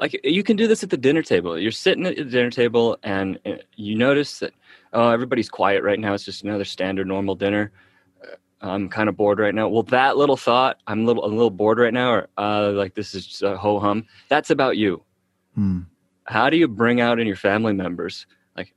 [0.00, 1.58] like you can do this at the dinner table.
[1.58, 4.52] You're sitting at the dinner table and uh, you notice that
[4.92, 6.14] oh everybody's quiet right now.
[6.14, 7.72] It's just another standard normal dinner.
[8.22, 9.68] Uh, i'm kind of bored right now.
[9.68, 12.94] Well that little thought i'm a little a little bored right now or uh, like
[12.94, 15.02] this is just a ho hum that's about you.
[15.54, 15.80] Hmm.
[16.24, 18.74] how do you bring out in your family members like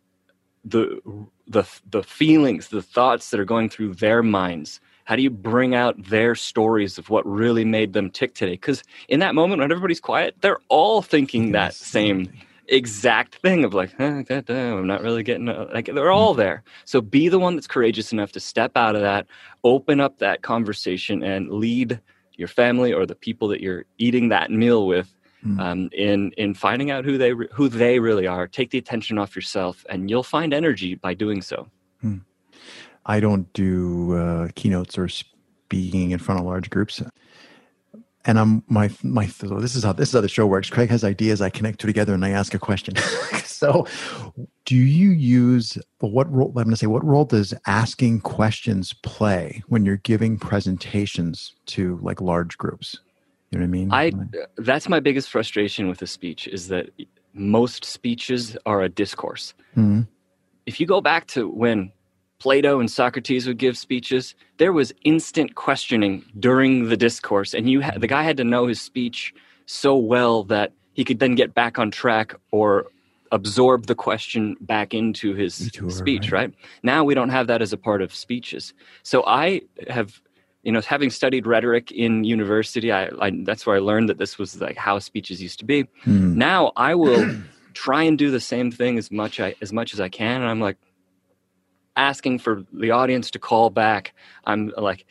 [0.66, 1.00] the
[1.48, 5.76] the the feelings the thoughts that are going through their minds how do you bring
[5.76, 9.72] out their stories of what really made them tick today because in that moment when
[9.72, 12.32] everybody's quiet they're all thinking that same
[12.68, 16.34] exact thing of like "Huh, da, da, i'm not really getting a-" like they're all
[16.34, 19.28] there so be the one that's courageous enough to step out of that
[19.64, 22.00] open up that conversation and lead
[22.38, 25.60] your family or the people that you're eating that meal with Hmm.
[25.60, 28.48] um, in in finding out who they who they really are.
[28.48, 31.68] Take the attention off yourself, and you'll find energy by doing so.
[33.06, 37.02] I don't do uh, keynotes or speaking in front of large groups.
[38.24, 39.26] And I'm my my.
[39.26, 40.70] This is how this is how the show works.
[40.70, 41.42] Craig has ideas.
[41.42, 42.96] I connect two together, and I ask a question.
[43.46, 43.88] so,
[44.66, 46.50] do you use what role?
[46.50, 51.98] I'm going to say what role does asking questions play when you're giving presentations to
[52.04, 53.00] like large groups?
[53.50, 53.92] You know what I mean?
[53.92, 54.12] I
[54.58, 56.92] that's my biggest frustration with a speech is that
[57.34, 59.56] most speeches are a discourse.
[59.76, 60.08] Mhm.
[60.68, 61.92] If you go back to when
[62.42, 67.84] Plato and Socrates would give speeches, there was instant questioning during the discourse, and you
[67.84, 69.32] ha- the guy had to know his speech
[69.68, 72.88] so well that he could then get back on track or
[73.32, 75.54] absorb the question back into his
[75.90, 76.32] speech.
[76.32, 76.50] right.
[76.50, 78.74] Right now, we don't have that as a part of speeches.
[79.04, 80.20] So I have
[80.64, 84.38] you know having studied rhetoric in university I, I that's where i learned that this
[84.38, 86.38] was like how speeches used to be Hmm.
[86.38, 87.26] now i will
[87.74, 90.48] try and do the same thing as much I, as much as i can and
[90.52, 90.78] i'm like
[91.96, 94.14] asking for the audience to call back.
[94.46, 95.06] I'm like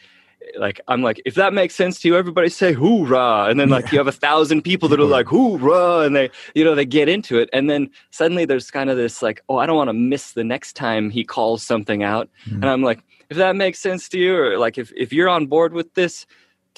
[0.59, 3.47] like i'm like if that makes sense to you everybody say hoorah.
[3.49, 6.01] And then like you have a thousand people that are like hoorah.
[6.01, 7.49] And they you know they get into it.
[7.53, 10.45] And then suddenly there's kind of this like oh i don't want to miss the
[10.45, 12.29] next time he calls something out.
[12.47, 12.69] And mm.
[12.69, 15.73] i'm like if that makes sense to you or like if, if you're on board
[15.73, 16.27] with this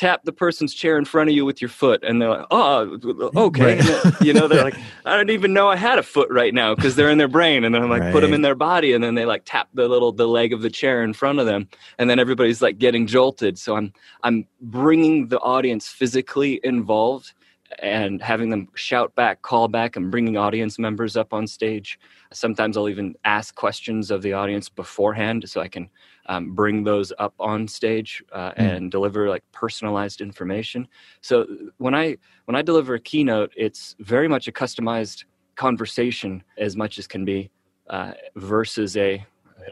[0.02, 2.98] tap the person's chair in front of you with your foot and they're like oh,
[3.04, 3.78] oh okay.
[3.78, 4.20] Right.
[4.20, 6.96] You know they're like i don't even know i had a foot right now because
[6.96, 9.14] they're in their brain and then i'm like put them in their body and then
[9.14, 12.10] they like tap the little the leg of the chair in front of them and
[12.10, 13.56] then everybody's like getting jolted.
[13.60, 13.92] So i'm
[14.24, 17.32] i'm bringing the audience physically involved
[17.78, 19.94] and having them shout back call back.
[19.94, 22.00] And bringing audience members up on stage.
[22.32, 25.88] Sometimes i'll even ask questions of the audience beforehand so i can
[26.26, 28.60] um, bring those up on stage uh, Hmm.
[28.62, 30.86] and deliver like personalized information
[31.20, 31.46] so
[31.78, 35.24] when i when i deliver a keynote it's very much a customized
[35.56, 37.50] conversation as much as can be
[37.90, 39.24] uh, versus a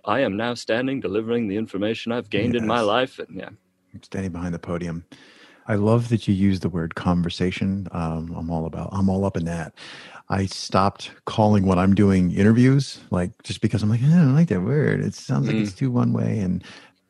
[0.04, 3.50] i am now standing delivering the information i've gained in my life and yeah
[4.02, 5.04] standing behind the podium.
[5.66, 7.86] I love that you use the word conversation.
[7.92, 8.88] Um, I'm all about.
[8.92, 9.74] I'm all up in that.
[10.30, 14.34] I stopped calling what I'm doing interviews, like just because I'm like, "Eh, I don't
[14.34, 15.00] like that word.
[15.00, 16.62] It sounds like it's too one way, and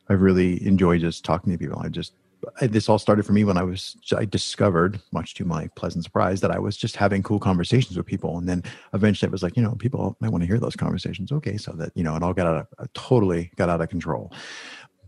[0.09, 1.79] I really enjoy just talking to people.
[1.79, 2.15] I just
[2.63, 6.03] I, this all started for me when I was I discovered, much to my pleasant
[6.03, 9.43] surprise, that I was just having cool conversations with people, and then eventually it was
[9.43, 11.31] like, you know, people might want to hear those conversations.
[11.31, 14.33] Okay, so that you know, it all got out of totally got out of control.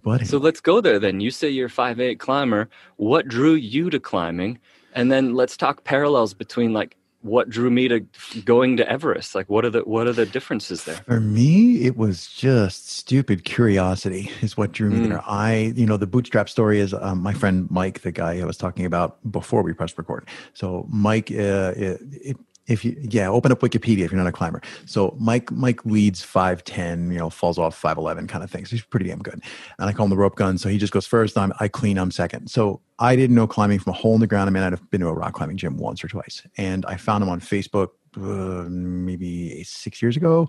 [0.03, 1.21] But So let's go there then.
[1.21, 2.69] You say you're a five eight climber.
[2.97, 4.59] What drew you to climbing?
[4.95, 8.01] And then let's talk parallels between like what drew me to
[8.45, 9.35] going to Everest.
[9.35, 10.97] Like what are the what are the differences there?
[11.07, 15.09] For me, it was just stupid curiosity is what drew me Mm.
[15.09, 15.23] there.
[15.27, 18.57] I, you know, the bootstrap story is um, my friend Mike, the guy I was
[18.57, 20.29] talking about before we pressed record.
[20.55, 22.37] So Mike, uh, it,
[22.69, 24.61] if you, yeah, open up Wikipedia if you're not a climber.
[24.87, 28.65] So Mike, Mike leads 5'10, you know, falls off 5'11 kind of thing.
[28.65, 29.43] So he's pretty damn good.
[29.79, 30.59] And I call him the rope gun.
[30.59, 31.37] So he just goes first.
[31.37, 32.49] I'm, I clean, I'm second.
[32.49, 34.49] So I didn't know climbing from a hole in the ground.
[34.49, 36.47] I mean, I'd have been to a rock climbing gym once or twice.
[36.57, 40.49] And I found him on Facebook uh, maybe six years ago.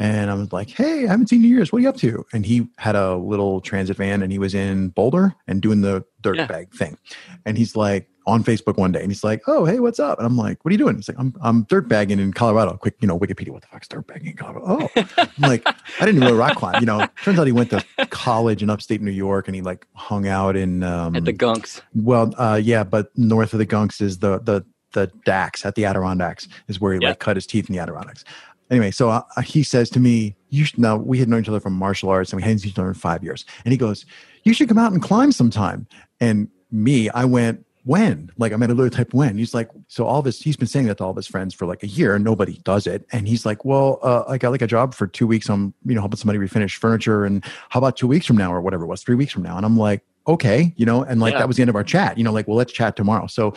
[0.00, 1.72] And I was like, hey, I haven't seen you in years.
[1.72, 2.24] What are you up to?
[2.32, 6.04] And he had a little transit van and he was in Boulder and doing the
[6.20, 6.46] dirt Yeah.
[6.46, 6.96] bag thing.
[7.44, 10.18] And he's like on Facebook one day and he's like, oh, hey, what's up?
[10.18, 10.96] And I'm like, what are you doing?
[10.96, 12.76] He's like, I'm, I'm dirt bagging in Colorado.
[12.76, 14.88] Quick, you know, Wikipedia, what the fuck's dirt bagging in Colorado?
[14.96, 16.78] Oh, I'm like, I didn't know rock climb.
[16.80, 19.86] You know, turns out he went to college in upstate New York and he like
[19.94, 21.80] hung out in, um, At the gunks.
[21.94, 25.84] well, uh, yeah, but north of the Gunks is the the the Dax at the
[25.84, 27.08] Adirondacks is where he Yeah.
[27.10, 28.24] like cut his teeth in the Adirondacks.
[28.70, 31.60] Anyway, so uh, he says to me, "You should, now we had known each other
[31.60, 34.04] from martial arts, and we hadn't seen each other in five years." And he goes,
[34.44, 35.86] "You should come out and climb sometime."
[36.20, 39.38] And me, I went, "When?" Like I'm at a little type when.
[39.38, 41.54] He's like, so all of his, he's been saying that to all of his friends
[41.54, 43.06] for like a year, and nobody does it.
[43.12, 45.48] And he's like, "Well, uh, I got like a job for two weeks.
[45.48, 48.60] I'm, you know, helping somebody refinish furniture, and how about two weeks from now or
[48.60, 51.32] whatever it was, three weeks from now?" And I'm like, "Okay," you know, and like
[51.32, 51.38] Yeah.
[51.40, 52.18] that was the end of our chat.
[52.18, 53.26] You know, like, well, let's chat tomorrow.
[53.26, 53.54] So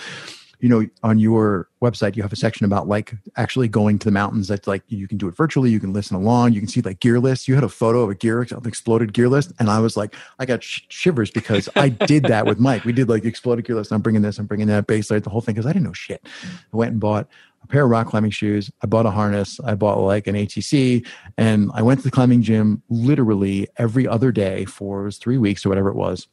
[0.61, 4.11] you know on your website you have a section about like actually going to the
[4.11, 6.81] mountains that's like you can do it virtually you can listen along you can see
[6.81, 7.47] like gear lists.
[7.47, 10.15] You had a photo of a gear an exploded gear list and i was like
[10.39, 12.85] i got sh- shivers because i did that with mike.
[12.85, 15.29] We did like exploded gear list i'm bringing this i'm bringing that base light the
[15.29, 16.25] whole thing because i didn't know shit.
[16.73, 17.27] I went and bought
[17.63, 21.05] a pair of rock climbing shoes i bought a harness i bought like an atc
[21.37, 25.69] and i went to the climbing gym literally every other day for three weeks or
[25.69, 26.27] whatever it was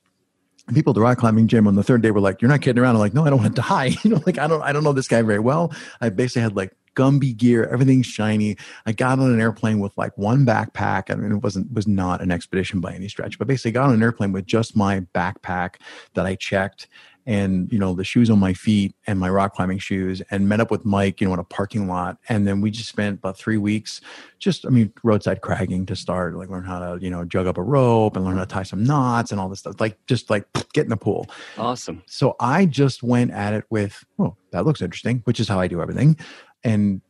[0.75, 2.83] people at the rock climbing gym on the third day were like, "You're not kidding
[2.83, 4.73] around." I'm like, "No, I don't want to die." You know, like I don't, I
[4.73, 5.73] don't know this guy very well.
[6.01, 8.57] I basically had like Gumby gear, everything's shiny.
[8.85, 11.11] I got on an airplane with like one backpack.
[11.11, 13.95] I mean, it wasn't was not an expedition by any stretch, but basically got on
[13.95, 15.77] an airplane with just my backpack
[16.15, 16.89] that I checked
[17.29, 20.61] and you know the shoes on my feet and my rock climbing shoes and met
[20.61, 23.39] up with mike you know in a parking lot and then we just spent about
[23.39, 24.01] three weeks
[24.41, 27.59] just i mean roadside cragging to start like learn how to you know jug up
[27.59, 30.31] a rope and learn how to tie some knots and all this stuff like just
[30.31, 32.03] like get in the pool Awesome.
[32.07, 35.69] so I just went at it with, oh, that looks interesting, which is how I
[35.69, 36.17] do everything.
[36.65, 37.01] And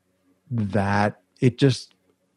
[0.50, 1.94] that it just,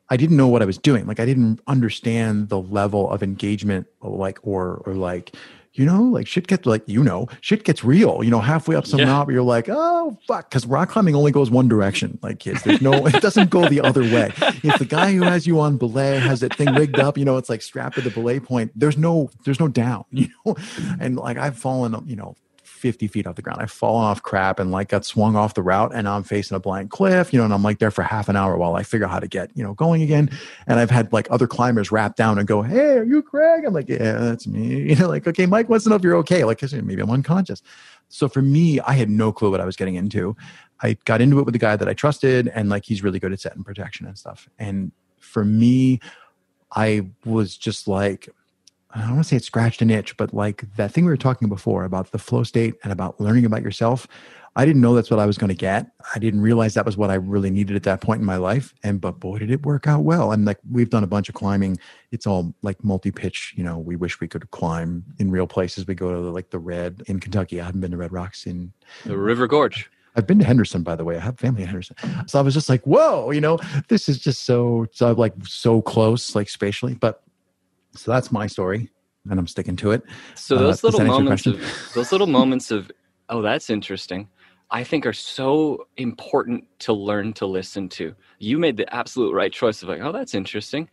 [0.10, 1.08] I didn't know what I was doing.
[1.08, 5.36] Like I didn't understand the level of engagement, like, or, or like,
[5.74, 8.86] you know, like shit gets like, you know, shit gets real, you know, halfway up
[8.86, 9.06] some Yeah.
[9.06, 10.52] knob, you're like, oh, fuck.
[10.52, 12.20] Cause rock climbing only goes one direction.
[12.22, 14.32] Like kids, there's no, it doesn't go the other way.
[14.64, 17.38] If the guy who has you on belay has that thing rigged up, you know,
[17.38, 20.56] it's like strapped to the belay point, there's no, there's no down, you know?
[21.00, 22.36] And like I've fallen, you know,
[22.82, 23.62] 50 feet off the ground.
[23.62, 26.60] I've fallen off crap and like got swung off the route and I'm facing a
[26.60, 29.06] blank cliff, you know, and I'm like there for half an hour while I figure
[29.06, 30.32] out how to get, you know, going again.
[30.66, 33.64] And I've had like other climbers rap down and go, Hey, are you Craig?
[33.66, 34.82] I'm like, yeah, that's me.
[34.92, 36.44] You know, like, okay, Mike wants to know if you're okay.
[36.44, 37.62] Like, maybe I'm unconscious.
[38.10, 40.36] So for me, I had no clue what I was getting into.
[40.82, 43.32] I got into it with the guy that I trusted and like he's really good
[43.32, 44.50] at setting protection and stuff.
[44.60, 46.02] And for me,
[46.76, 48.28] I was just like,
[48.94, 51.18] I don't want to say it scratched an itch, but like that thing we were
[51.18, 54.08] talking before about the flow state and about learning about yourself.
[54.54, 55.92] I didn't know that's what I was going to get.
[56.14, 58.74] I didn't realize that was what I really needed at that point in my life.
[58.84, 60.34] And but boy, did it work out well.
[60.34, 61.80] And like we've done a bunch of climbing.
[62.12, 63.54] It's all like multi-pitch.
[63.56, 65.88] You know, we wish we could climb in real places.
[65.88, 67.62] We go to like the Red in Kentucky.
[67.62, 68.74] I haven't been to Red Rocks in
[69.06, 69.90] The River Gorge.
[70.18, 71.16] I've been to Henderson, by the way.
[71.16, 71.96] I have family in Henderson.
[72.28, 75.82] So I was just like, whoa, you know, this is just so, so like so
[75.82, 76.96] close, like spatially.
[76.96, 77.24] But
[77.96, 78.90] so that's my story,
[79.30, 80.04] and I'm sticking to it.
[80.36, 82.92] So Uh, those does little that answer your moments of those little moments of
[83.30, 84.28] oh that's interesting,
[84.72, 88.16] I think are so important to learn to listen to.
[88.40, 90.90] You made the absolute right choice of like oh that's interesting,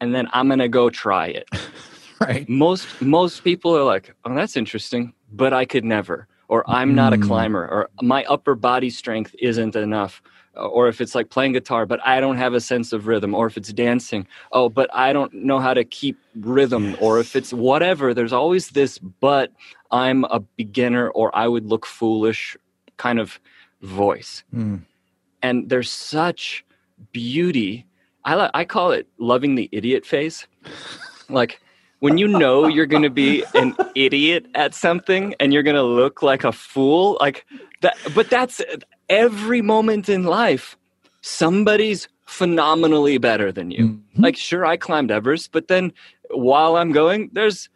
[0.00, 1.48] and then I'm gonna go try it.
[2.20, 2.48] Right.
[2.48, 7.12] most most people are like oh that's interesting, but I could never, or I'm not
[7.12, 7.22] a Mm.
[7.22, 10.22] climber, or my upper body strength isn't enough.
[10.56, 13.46] Or if it's like playing guitar, but I don't have a sense of rhythm, or
[13.46, 17.52] if it's dancing, oh, but I don't know how to keep rhythm, or if it's
[17.52, 19.52] whatever, there's always this, but
[19.90, 22.56] I'm a beginner, or I would look foolish
[22.96, 23.40] kind of
[23.82, 24.44] voice.
[24.54, 24.82] Mm.
[25.42, 26.64] And there's such
[27.12, 27.86] beauty.
[28.24, 30.46] I, I call it loving the idiot phase.
[31.28, 31.60] like
[32.04, 35.82] when you know you're going to be an idiot at something and you're going to
[35.82, 37.46] look like a fool, like
[37.80, 38.60] that, but that's
[39.08, 40.76] every moment in life.
[41.22, 43.88] Somebody's phenomenally better than you.
[43.88, 44.00] Mhm.
[44.18, 45.94] Like, sure, I climbed Everest, but then
[46.28, 47.70] while I'm going, there's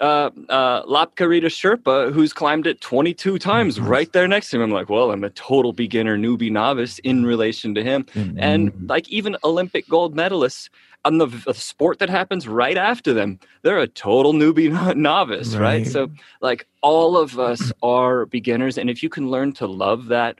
[0.00, 3.88] uh, uh, Lhakpa Rita Sherpa who's climbed it 22 times Nice.
[3.88, 4.62] right there next to him.
[4.62, 8.06] I'm like, well, I'm a total beginner, newbie, novice in relation to him.
[8.36, 8.88] And Mhm.
[8.88, 10.68] like even Olympic gold medalists
[11.04, 15.84] on the, the sport that happens right after them, they're a total newbie novice, right?
[15.84, 15.86] Right.
[15.86, 18.78] So, like, all of us are beginners.
[18.78, 20.38] And if you can learn to love that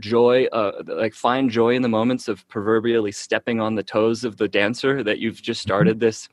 [0.00, 4.36] joy, uh, like, find joy in the moments of proverbially stepping on the toes of
[4.36, 5.68] the dancer that you've just Mm-hmm.
[5.68, 6.28] started this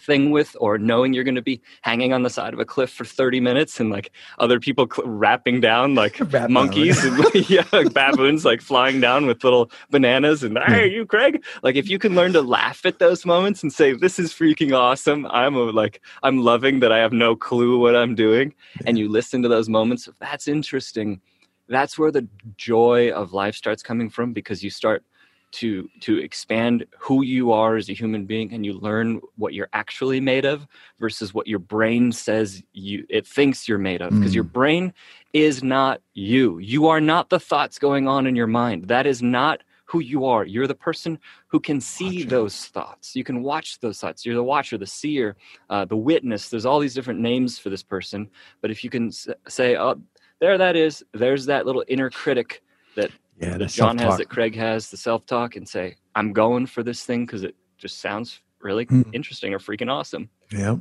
[0.00, 2.90] thing with or knowing you're going to be hanging on the side of a cliff
[2.90, 7.64] for 30 minutes and like other people cl- rapping down like Rapping monkeys and yeah
[7.72, 10.94] like baboons like flying down with little bananas and hey hmm.
[10.94, 11.44] you craig?
[11.62, 14.76] Like if you can learn to laugh at those moments and say this is freaking
[14.76, 15.26] awesome.
[15.26, 18.54] I'm a, like i'm loving that i have no clue what i'm doing
[18.86, 21.20] and you listen to those moments that's interesting.
[21.68, 25.04] That's where the joy of life starts coming from because you start
[25.52, 29.68] to to expand who you are as a human being and you learn what you're
[29.72, 30.66] actually made of
[30.98, 34.10] versus what your brain says you it thinks you're made of.
[34.10, 34.36] Because mm.
[34.36, 34.92] your brain
[35.32, 36.58] is not you.
[36.58, 38.88] You are not the thoughts going on in your mind.
[38.88, 40.44] That is not who you are.
[40.44, 43.16] You're the person who can see those thoughts.
[43.16, 44.24] You can watch those thoughts.
[44.24, 45.36] You're the watcher the seer
[45.68, 46.48] uh, the witness.
[46.48, 48.30] There's all these different names for this person.
[48.60, 50.00] But if you can say oh
[50.40, 51.04] there that is.
[51.12, 52.62] There's that little inner critic
[52.96, 53.10] that
[53.40, 56.82] yeah, that John has, that Craig has, the self talk, and say, I'm going for
[56.82, 59.04] this thing because it just sounds really mm.
[59.14, 60.28] interesting or freaking awesome.
[60.52, 60.76] Yeah.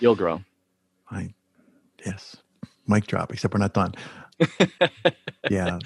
[0.00, 0.40] You'll grow.
[1.10, 1.34] I,
[2.04, 2.36] yes.
[2.86, 3.94] Mic drop, except we're not done.
[5.50, 5.78] yeah.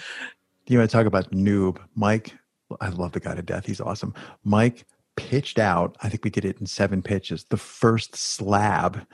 [0.67, 1.79] You want to talk about noob?
[1.95, 2.35] Mike,
[2.81, 3.65] I love the guy to death.
[3.65, 4.13] He's awesome.
[4.45, 4.85] Mike
[5.17, 9.07] pitched out, I think we did it in seven pitches, the first slab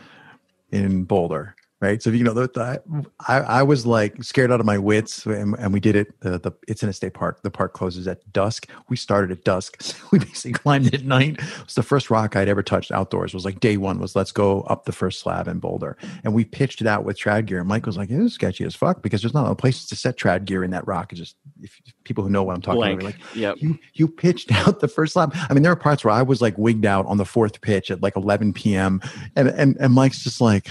[0.71, 1.55] in Boulder
[1.85, 2.03] right?
[2.03, 2.83] So you know, the,
[3.29, 6.19] I, I was like scared out of my wits, and, and we did it.
[6.21, 7.43] The, the it's in a state park.
[7.43, 8.69] The park closes at dusk.
[8.89, 9.83] We started at dusk.
[10.11, 11.39] we basically climbed it at night.
[11.39, 13.33] It was the first rock I'd ever touched outdoors.
[13.33, 16.35] It was like day one was let's go up the first slab in Boulder, and
[16.35, 17.61] we pitched it out with trad gear.
[17.61, 19.97] And Mike was like, "It is sketchy as fuck because there's not a place to
[19.97, 22.81] set trad gear in that rock." It's just if people who know what I'm talking
[22.81, 23.01] Blank.
[23.01, 23.57] about, like, yep.
[23.59, 25.33] you you pitched out the first slab.
[25.35, 27.91] I mean, there are parts where I was like wigged out on the fourth pitch
[27.91, 29.01] at like 11 p.m.
[29.37, 30.69] and and and Mike's just like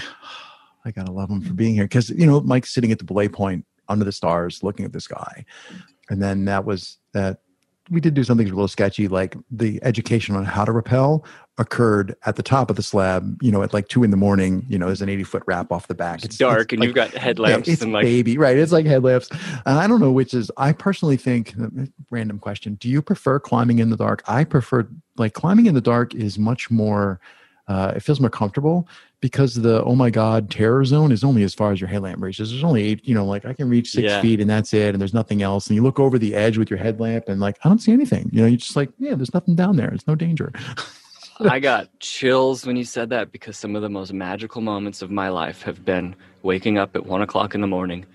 [0.84, 3.28] I gotta love him for being here because you know Mike's sitting at the belay
[3.28, 5.44] point under the stars, looking at the sky,
[6.10, 7.38] and then that was that.
[7.90, 11.26] We did do something a little sketchy, like the education on how to rappel
[11.58, 13.36] occurred at the top of the slab.
[13.42, 14.64] You know, at like two in the morning.
[14.70, 16.16] You know, there's an 80 foot rap off the back.
[16.16, 17.68] It's, it's dark, it's and like, you've got headlamps.
[17.68, 18.56] Yeah, it's and like baby, right?
[18.56, 19.28] It's like headlamps.
[19.66, 20.50] And I don't know which is.
[20.56, 21.54] I personally think.
[22.10, 24.22] Random question: Do you prefer climbing in the dark?
[24.26, 27.20] I prefer like climbing in the dark is much more.
[27.66, 28.86] Uh, it feels more comfortable
[29.20, 32.50] because the oh my god terror zone is only as far as your headlamp reaches.
[32.50, 34.20] There's only eight, you know, like I can reach six yeah.
[34.20, 35.66] feet and that's it, and there's nothing else.
[35.68, 38.28] And you look over the edge with your headlamp and like I don't see anything.
[38.32, 39.88] You know, you're just like, yeah, there's nothing down there.
[39.94, 40.52] It's no danger.
[41.40, 45.10] I got chills when you said that because some of the most magical moments of
[45.10, 48.06] my life have been waking up at one o'clock in the morning,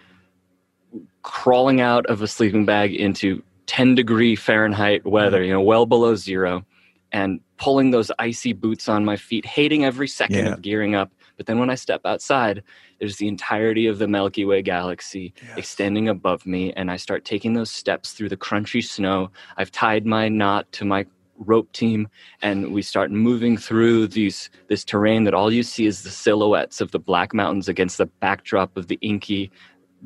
[1.24, 6.16] crawling out of a sleeping bag into 10 degree Fahrenheit weather, you know, well below
[6.16, 6.66] zero,
[7.12, 10.53] and pulling those icy boots on my feet, hating every second yeah.
[10.53, 11.12] of gearing up.
[11.38, 12.64] But then when I step outside,
[12.99, 15.57] there's the entirety of the Milky Way galaxy yes.
[15.57, 19.32] extending above me, and I start taking those steps through the crunchy snow.
[19.57, 21.05] I've tied my knot to my
[21.45, 22.07] rope team
[22.41, 26.82] and we start moving through these this terrain that all you see is the silhouettes
[26.82, 29.49] of the black mountains against the backdrop of the inky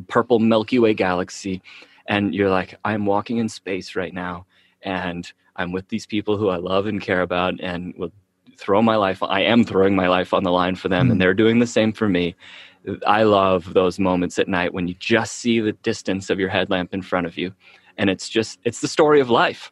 [0.07, 1.59] purple milky way galaxy
[2.07, 4.45] and you're like i'm walking in space right now
[4.83, 8.11] and I'm with these people who I love and care about and will
[8.57, 11.11] throw my life I am throwing my life on the line for them mm.
[11.11, 12.35] and they're doing the same for me.
[13.07, 16.93] I love those moments at night when you just see the distance of your headlamp
[16.93, 17.53] in front of you
[17.97, 19.71] and it's just it's the story of life.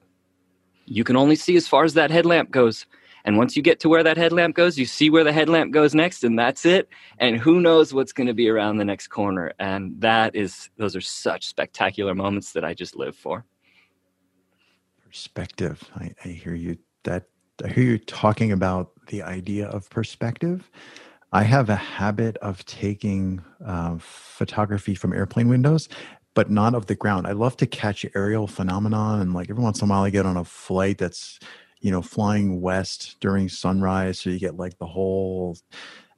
[0.86, 2.86] You can only see as far as that headlamp goes.
[3.24, 5.94] And once you get to where that headlamp goes, you see where the headlamp goes
[5.94, 6.90] next, and that's it.
[7.20, 9.54] And who knows what's going to be around the next corner.
[9.60, 13.46] And that is, those are such spectacular moments that I just live for
[15.12, 15.92] perspective.
[15.98, 17.26] I, I hear you that
[17.66, 20.72] I hear you talking about the idea of perspective.
[21.34, 25.90] I have a habit of taking uh, photography from airplane windows,
[26.34, 27.28] but not of the ground.
[27.28, 30.26] I love to catch aerial phenomenon, and like every once in a while, I get
[30.26, 31.40] on a flight that's
[31.82, 35.58] you know flying west during sunrise, so you get like the whole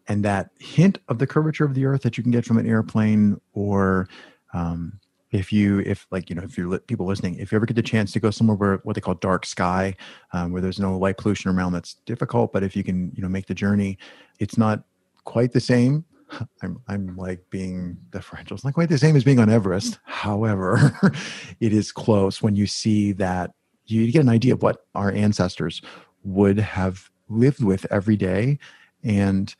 [0.07, 2.67] and that hint of the curvature of the earth that you can get from an
[2.67, 4.07] airplane or
[4.53, 4.99] um,
[5.33, 7.81] if you if like you know if you're people listening if you ever get the
[7.81, 9.93] chance to go somewhere where what they call dark sky
[10.31, 13.27] um, where there's no light pollution around that's difficult but if you can you know
[13.27, 13.97] make the journey
[14.39, 14.83] it's not
[15.25, 16.05] quite the same.
[16.63, 19.99] I'm i'm like being deferential it's not quite the same as being on everest.
[20.05, 20.97] However
[21.59, 23.51] it is close when you see that
[23.85, 25.81] you get an idea of what our ancestors
[26.23, 28.57] would have lived with every day.
[29.03, 29.53] And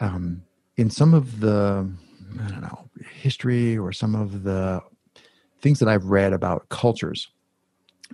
[0.00, 0.42] um,
[0.76, 1.90] in some of the
[2.40, 2.88] I don't know,
[3.20, 4.80] history or some of the
[5.60, 7.28] things that I've read about cultures,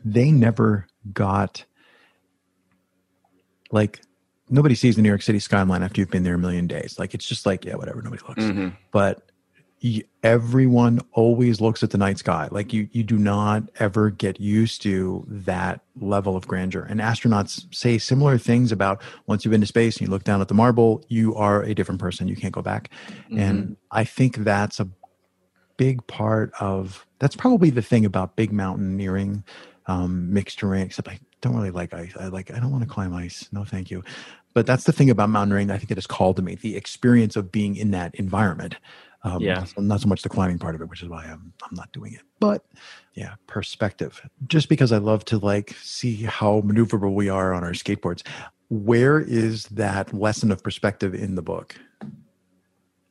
[0.04, 1.64] they never got
[3.70, 4.00] like
[4.48, 6.98] nobody sees the New York City skyline after you've been there a million days.
[6.98, 8.42] Like it's just like, yeah, whatever, nobody looks.
[8.42, 8.68] Mm-hmm.
[8.92, 9.31] But
[10.22, 12.48] everyone always looks at the night sky.
[12.50, 16.86] Like you you do not ever get used to that level of grandeur.
[16.88, 20.40] And astronauts say similar things about once you've been to space and you look down
[20.40, 22.28] at the marble you are a different person.
[22.28, 22.90] You can't go back.
[23.32, 23.38] Mm-hmm.
[23.38, 24.88] and i think that's a
[25.76, 29.42] big part of that's probably the thing about big mountaineering
[29.86, 32.12] um, mixed terrain except i don't really like ice.
[32.18, 33.48] I like i don't want to climb ice.
[33.50, 34.04] No thank you.
[34.54, 37.36] But that's the thing about mountaineering i think it has called to me the experience
[37.36, 38.76] of being in that environment
[39.24, 39.64] Um, Yeah.
[39.78, 42.12] Not so much the climbing part of it, which is why I'm I'm not doing
[42.14, 42.22] it.
[42.40, 42.64] But
[43.14, 44.20] yeah, perspective.
[44.48, 48.26] Just because I love to like see how maneuverable we are on our skateboards.
[48.68, 51.76] Where is that lesson of perspective in the book?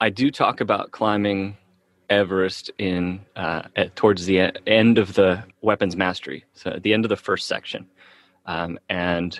[0.01, 1.55] I do talk about climbing
[2.09, 7.05] Everest in uh, at, towards the end of the weapons mastery, so at the end
[7.05, 7.87] of the first section.
[8.47, 9.39] Um, and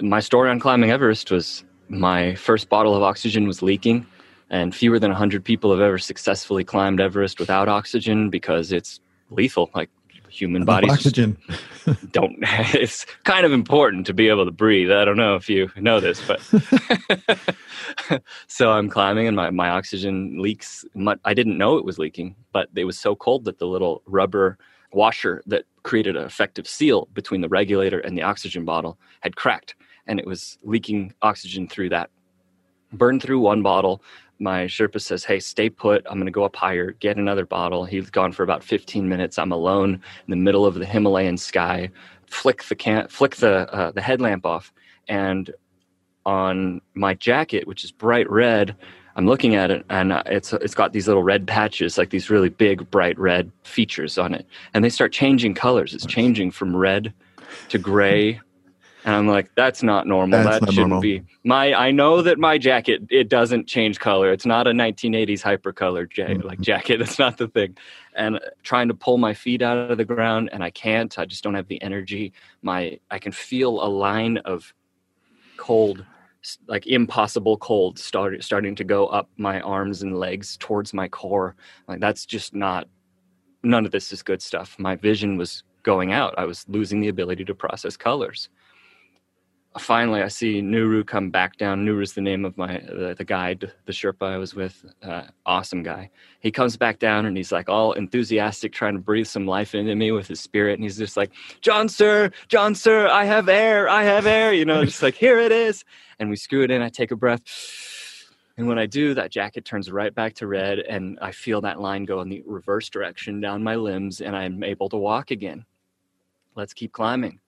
[0.00, 4.06] my story on climbing Everest was my first bottle of oxygen was leaking,
[4.50, 9.70] and fewer than 100 people have ever successfully climbed Everest without oxygen because it's lethal.
[9.74, 9.90] Like
[10.28, 11.36] human bodies oxygen.
[12.12, 12.36] don't
[12.74, 16.00] it's kind of important to be able to breathe i don't know if you know
[16.00, 16.40] this but
[18.46, 20.84] so i'm climbing and my, my oxygen leaks
[21.24, 24.58] i didn't know it was leaking but it was so cold that the little rubber
[24.92, 29.74] washer that created an effective seal between the regulator and the oxygen bottle had cracked
[30.06, 32.10] and it was leaking oxygen through that
[32.92, 34.02] burned through one bottle
[34.38, 36.06] my Sherpa says, Hey, stay put.
[36.06, 37.84] I'm going to go up higher, get another bottle.
[37.84, 39.38] He's gone for about 15 minutes.
[39.38, 41.90] I'm alone in the middle of the Himalayan sky.
[42.26, 44.72] Flick the can, flick the uh, the headlamp off,
[45.08, 45.50] and
[46.26, 48.76] on my jacket, which is bright red,
[49.18, 52.50] I'm looking at it, and it's it's got these little red patches, like these really
[52.50, 55.92] big bright red features on it, and they start changing colors.
[55.92, 57.12] It's changing from red
[57.70, 58.40] to gray.
[59.04, 60.42] And I'm like, that's not normal.
[60.42, 61.00] That's that not shouldn't normal.
[61.00, 61.72] be my.
[61.72, 64.32] I know that my jacket it doesn't change color.
[64.32, 66.44] It's not a 1980s hypercolor ja- Mhm.
[66.44, 66.98] like jacket.
[66.98, 67.76] That's not the thing.
[68.16, 71.16] And trying to pull my feet out of the ground, and I can't.
[71.18, 72.32] I just don't have the energy.
[72.62, 74.74] My I can feel a line of
[75.56, 76.04] cold,
[76.66, 81.54] like impossible cold, start, starting to go up my arms and legs towards my core.
[81.86, 82.88] Like that's just not.
[83.62, 84.76] None of this is good stuff.
[84.78, 86.34] My vision was going out.
[86.38, 88.48] I was losing the ability to process colors
[89.78, 91.84] finally I see Nuru come back down.
[91.84, 94.84] Nuru's the name of my the, the guide, the Sherpa I was with.
[95.02, 96.10] Uh, awesome guy.
[96.40, 99.94] He comes back down and he's like all enthusiastic, trying to breathe some life into
[99.94, 100.74] me with his spirit.
[100.74, 104.64] And he's just like, "John, sir, John, sir, I have air, I have air." You
[104.64, 105.84] know, just like here it is.
[106.18, 106.82] And we screw it in.
[106.82, 107.42] I take a breath.
[108.56, 111.80] And when I do, that jacket turns right back to red, and I feel that
[111.80, 115.64] line go in the reverse direction down my limbs, and I'm able to walk again.
[116.56, 117.38] Let's keep climbing.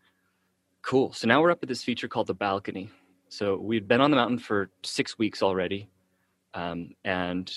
[0.83, 1.13] Cool.
[1.13, 2.91] So now we're up at this feature called the balcony.
[3.29, 5.89] So we've been on the mountain for six weeks already.
[6.55, 7.51] Um, and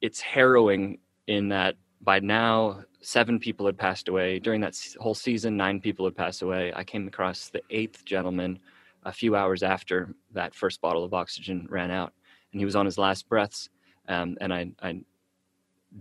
[0.00, 4.38] it's harrowing in that by now, seven people had passed away.
[4.38, 6.72] During that whole season, nine people had passed away.
[6.74, 8.58] I came across the eighth gentleman
[9.04, 12.12] a few hours after that first bottle of oxygen ran out.
[12.52, 13.68] And he was on his last breaths.
[14.08, 15.00] Um, and I, I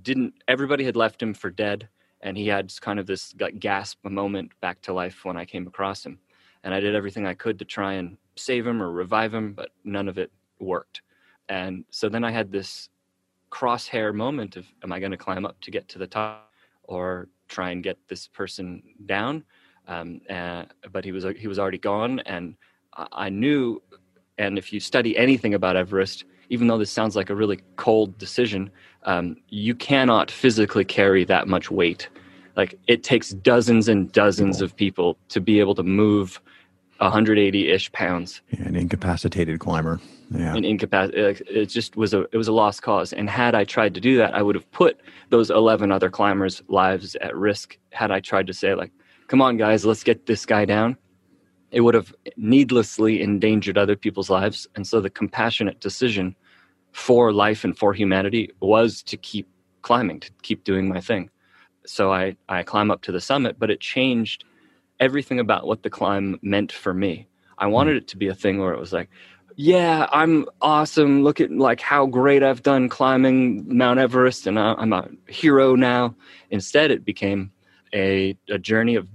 [0.02, 1.88] didn't, everybody had left him for dead
[2.24, 6.06] and he had kind of this gasp moment back to life when I came across
[6.06, 6.18] him.
[6.64, 9.70] And I did everything I could to try and save him or revive him, but
[9.84, 11.02] none of it worked.
[11.50, 12.90] And so then I had this
[13.52, 16.50] crosshair moment of am I going to climb up to get to the top
[16.84, 19.44] or try and get this person down?
[19.90, 20.64] Um, uh,
[20.94, 22.56] but he was he was already gone, and
[22.94, 23.82] I knew.
[24.38, 28.16] And if you study anything about Everest, even though this sounds like a really cold
[28.20, 28.70] decision,
[29.06, 32.08] um, you cannot physically carry that much weight.
[32.56, 36.39] Like it takes dozens and dozens of people to be able to move
[36.99, 38.41] 180 ish pounds.
[38.51, 39.99] An incapacitated climber.
[40.30, 40.56] Yeah.
[40.56, 41.18] An incapacity.
[41.49, 43.14] It just was a it was a lost cause.
[43.14, 45.01] And had I tried to do that, I would have put
[45.32, 47.80] those 11 other climbers' lives at risk.
[47.89, 48.91] Had I tried to say like,
[49.28, 50.97] "Come on, guys, let's get this guy down,"
[51.72, 54.68] it would have needlessly endangered other people's lives.
[54.76, 56.36] And so the compassionate decision
[56.94, 59.48] for life and for humanity was to keep
[59.82, 61.30] climbing, to keep doing my thing.
[61.86, 64.46] So I, I climb up to the summit, but it changed
[65.00, 67.28] everything about what the climb meant for me.
[67.58, 67.72] I hmm.
[67.72, 69.10] wanted it to be a thing where it was like,
[69.56, 71.24] yeah, I'm awesome.
[71.24, 75.76] Look at like how great I've done climbing Mount Everest, and I- I'm a hero
[75.76, 76.16] now.
[76.50, 77.52] Instead, it became
[77.94, 79.08] a, a journey of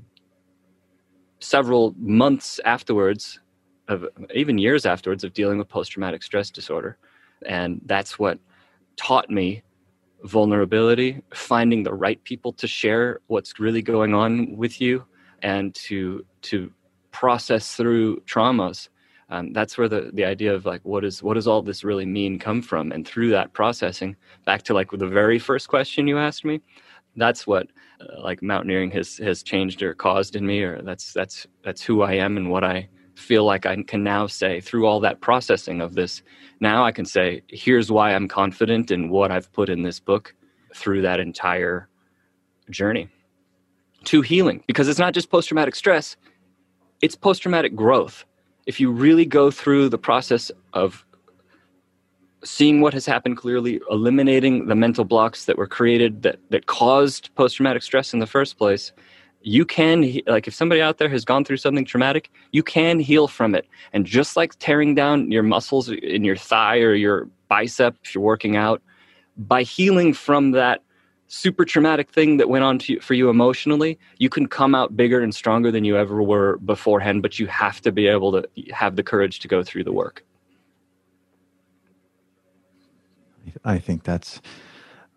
[1.40, 3.40] several months afterwards,
[3.88, 6.98] of even years afterwards, of dealing with post traumatic stress disorder.
[7.46, 8.38] And that's what
[8.96, 9.62] taught me
[10.24, 15.04] vulnerability, finding the right people to share what's really going on with you,
[15.42, 16.72] and to to
[17.12, 18.88] process through traumas.
[19.30, 22.06] Um, that's where the, the idea of like what is what does all this really
[22.06, 24.16] mean come from and through that processing
[24.46, 26.62] back to like the very first question you asked me
[27.16, 27.66] that's what
[28.00, 32.02] uh, like mountaineering has has changed or caused in me or that's that's that's who
[32.02, 32.88] I am and what I
[33.18, 36.22] feel like I can now say through all that processing of this
[36.60, 40.34] now I can say here's why I'm confident in what I've put in this book
[40.74, 41.88] through that entire
[42.70, 43.08] journey.
[44.04, 46.16] To healing because it's not just post traumatic stress
[47.02, 48.24] it's post traumatic growth.
[48.66, 51.04] If you really go through the process of
[52.44, 57.34] seeing what has happened clearly, eliminating the mental blocks that were created that, that caused
[57.34, 58.92] post traumatic stress in the first place,
[59.42, 63.28] you can, like, if somebody out there has gone through something traumatic, you can heal
[63.28, 63.66] from it.
[63.92, 68.24] And just like tearing down your muscles in your thigh or your bicep if you're
[68.24, 68.82] working out,
[69.36, 70.82] by healing from that
[71.28, 74.96] super traumatic thing that went on to you, for you emotionally, you can come out
[74.96, 78.48] bigger and stronger than you ever were beforehand, but you have to be able to
[78.72, 80.24] have the courage to go through the work.
[83.64, 84.40] I think that's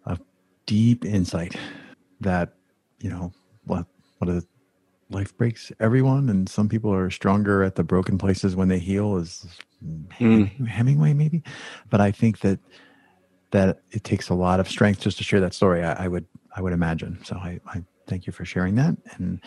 [0.06, 0.20] a
[0.66, 1.56] deep insight
[2.20, 2.54] that,
[3.00, 3.32] you know,
[3.66, 3.86] what,
[4.22, 4.44] what a
[5.10, 6.30] life breaks everyone.
[6.30, 9.46] And some people are stronger at the broken places when they heal is
[9.84, 10.68] mm.
[10.68, 11.44] Hemingway maybe.
[11.90, 12.60] But I think that,
[13.50, 15.84] that it takes a lot of strength just to share that story.
[15.84, 17.20] I, I would, I would imagine.
[17.26, 18.96] So I, I thank you for sharing that.
[19.16, 19.42] And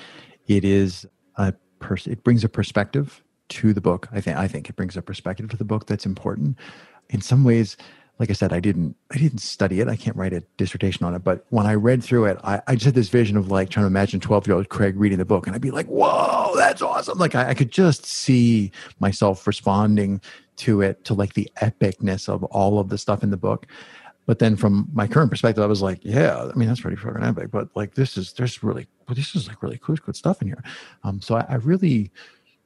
[0.49, 1.07] it is
[1.37, 4.09] a person, it brings a perspective to the book.
[4.13, 6.59] I think, I think it brings a perspective to the book that's important
[7.11, 7.77] in some ways
[8.19, 9.89] like I said, I didn't I didn't study it.
[9.89, 11.25] I can't write a dissertation on it.
[11.25, 13.85] But when I read through it, I, I just had this vision of like trying
[13.85, 16.81] to imagine 12 year old Craig reading the book and I'd be like, whoa, that's
[16.81, 17.19] awesome.
[17.19, 20.21] Like I, I could just see myself responding
[20.57, 23.67] to it, to like the epicness of all of the stuff in the book.
[24.27, 27.23] But then from my current perspective, I was like, yeah, I mean, that's pretty fucking
[27.23, 27.51] epic.
[27.51, 30.63] But like, this is, there's really, this is like really cool, good stuff in here.
[31.03, 32.11] Um, so I, I really,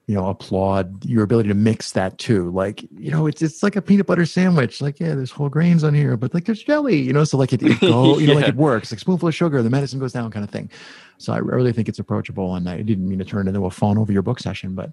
[0.09, 2.51] you know applaud your ability to mix that too.
[2.51, 4.81] Like you know it's it's like a peanut butter sandwich.
[4.81, 7.53] Like yeah there's whole grains on here but like there's jelly you know so like
[7.53, 8.33] it, it go, you yeah.
[8.33, 8.91] know like it works.
[8.91, 10.71] Like spoonful of sugar the medicine goes down kind of thing.
[11.19, 13.71] So i really think it's approachable and i didn't mean to turn it into a
[13.71, 14.93] fawn over your book session but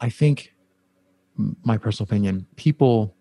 [0.00, 0.54] i think
[1.64, 3.14] my personal opinion people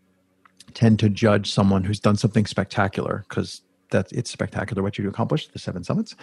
[0.73, 3.61] tend to judge someone who's done something spectacular because
[3.95, 6.15] that it's spectacular what you accomplished, the seven summits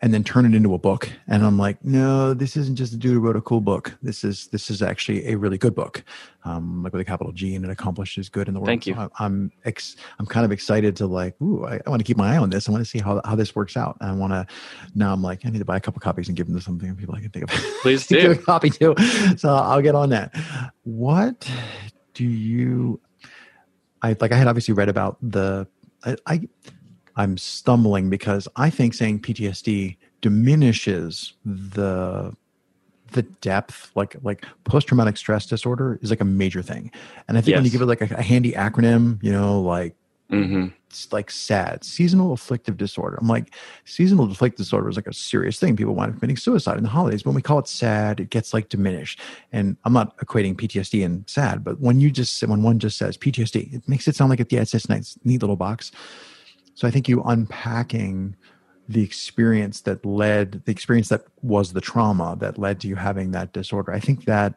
[0.00, 1.10] and then turn it into a book.
[1.26, 3.96] And i'm like no this isn't just a dude who wrote a cool book.
[4.02, 6.04] This is this is actually a really good book.
[6.44, 8.68] Um, like with a capital g and it accomplishes good in the world.
[8.68, 8.94] Thank you.
[8.94, 12.04] So I, am ex, i'm kind of excited to like ooh i, I want to
[12.04, 12.68] keep my eye on this.
[12.68, 13.96] I want to see how, how this works out.
[14.00, 14.46] I want to
[14.94, 16.94] now i'm like i need to buy a couple copies and give them to something
[16.94, 17.50] people i can think of.
[17.82, 18.30] Please do.
[18.30, 18.94] a copy too
[19.36, 20.34] so i'll get on that.
[20.84, 21.50] What
[22.14, 23.00] do you
[24.02, 25.66] I like I had obviously read about the
[26.04, 26.48] I, I
[27.16, 32.34] I'm stumbling because I think saying PTSD diminishes the
[33.12, 36.90] the depth like like post traumatic stress disorder is like a major thing.
[37.28, 37.56] And i think yes.
[37.58, 39.94] when you give it like a, a handy acronym you know like
[40.30, 40.66] mm-hmm.
[40.88, 43.16] it's like sad seasonal afflictive disorder.
[43.20, 43.54] I'm like
[43.84, 45.76] seasonal afflictive disorder is like a serious thing.
[45.76, 47.24] People wind up committing suicide in the holidays.
[47.24, 49.20] When we call it sad it gets like diminished.
[49.52, 53.16] And i'm not equating ptsd and sad but when you just when one just says
[53.16, 55.92] ptsd it makes it sound like it, yeah it's nice neat little box
[56.76, 58.36] so I think you unpacking
[58.86, 63.30] the experience that led the experience that was the trauma that led to you having
[63.30, 63.92] that disorder.
[63.92, 64.54] I think that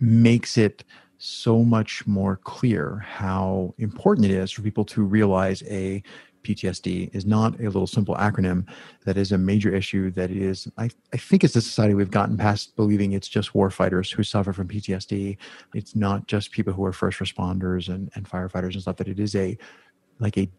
[0.00, 0.82] makes it
[1.18, 6.02] so much more clear how important it is for people to realize a
[6.42, 8.66] PTSD is not a little simple acronym
[9.04, 12.36] that is a major issue that is I, I think as a society we've gotten
[12.36, 15.36] past believing it's just warfighters who suffer from PTSD.
[15.74, 19.20] It's not just people who are first responders and, and firefighters and stuff, that it
[19.20, 19.56] is a
[20.18, 20.50] like a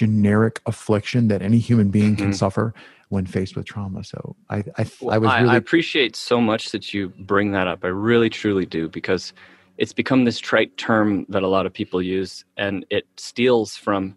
[0.00, 2.44] generic affliction that any human being can mm-hmm.
[2.44, 2.72] suffer
[3.10, 4.02] when faced with trauma.
[4.02, 5.56] So I, I, I was really...
[5.56, 7.84] I, appreciate so much that you bring that up.
[7.84, 9.34] I really, truly do because
[9.76, 14.16] it's become this trite term that a lot of people use, and it steals from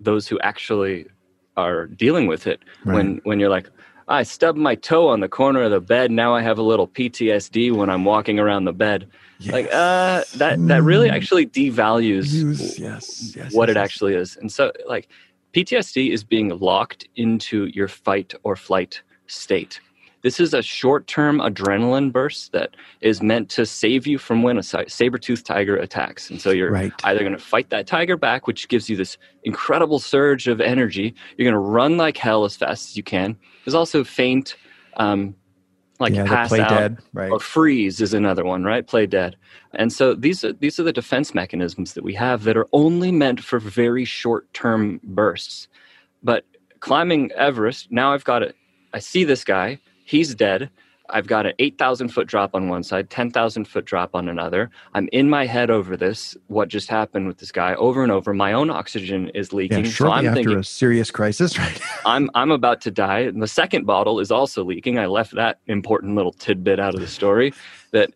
[0.00, 1.06] those who actually
[1.56, 2.60] are dealing with it.
[2.84, 2.94] Right.
[2.94, 3.68] When when you're like,
[4.08, 6.10] I stubbed my toe on the corner of the bed.
[6.10, 9.08] Now I have a little PTSD when I'm walking around the bed.
[9.38, 9.52] Yes.
[9.52, 11.12] Like uh, that that really mm.
[11.12, 14.36] actually devalues Use, yes, yes, what yes, it actually is.
[14.36, 15.08] And so like
[15.52, 19.80] PTSD is being locked into your fight or flight state.
[20.22, 24.62] This is a short-term adrenaline burst that is meant to save you from when a
[24.62, 26.28] saber-toothed tiger attacks.
[26.30, 26.92] And so you're right.
[27.04, 31.14] either going to fight that tiger back, which gives you this incredible surge of energy.
[31.36, 33.36] You're going to run like hell as fast as you can.
[33.64, 34.56] There's also faint
[34.96, 35.34] um,
[35.98, 37.30] like yeah, pass play out dead, right.
[37.30, 38.86] or freeze is another one, right?
[38.86, 39.36] Play dead.
[39.74, 43.10] And so these are these are the defense mechanisms that we have that are only
[43.10, 45.68] meant for very short term bursts.
[46.22, 46.44] But
[46.80, 48.54] climbing Everest, now I've got it.
[48.92, 49.78] I see this guy,
[50.08, 50.70] he's dead.
[51.10, 54.70] I've got an 8,000 foot drop on one side, 10,000 foot drop on another.
[54.92, 58.34] I'm in my head over this, what just happened with this guy over and over.
[58.34, 59.86] My own oxygen is leaking.
[59.86, 61.80] Yeah, shortly so I'm after thinking, a serious crisis, right?
[62.04, 63.20] I'm, I'm about to die.
[63.20, 64.98] And the second bottle is also leaking.
[64.98, 67.54] I left that important little tidbit out of the story
[67.92, 68.10] that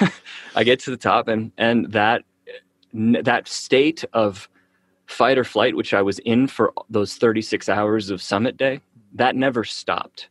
[0.54, 2.22] I get to the top and, and that,
[2.94, 4.48] that state of
[5.04, 8.80] fight or flight, which I was in for those 36 hours of summit day,
[9.14, 10.28] that never stopped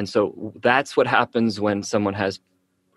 [0.00, 2.40] and so that's what happens when someone has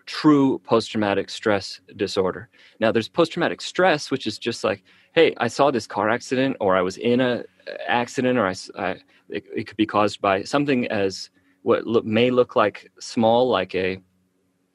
[0.06, 2.48] true post traumatic stress disorder.
[2.80, 4.82] Now, there's post traumatic stress, which is just like,
[5.12, 7.44] hey, I saw this car accident, or I was in a
[7.86, 8.90] accident, or I, I
[9.28, 11.28] it, it, could be caused by something as
[11.60, 14.00] what look, may look like small, like a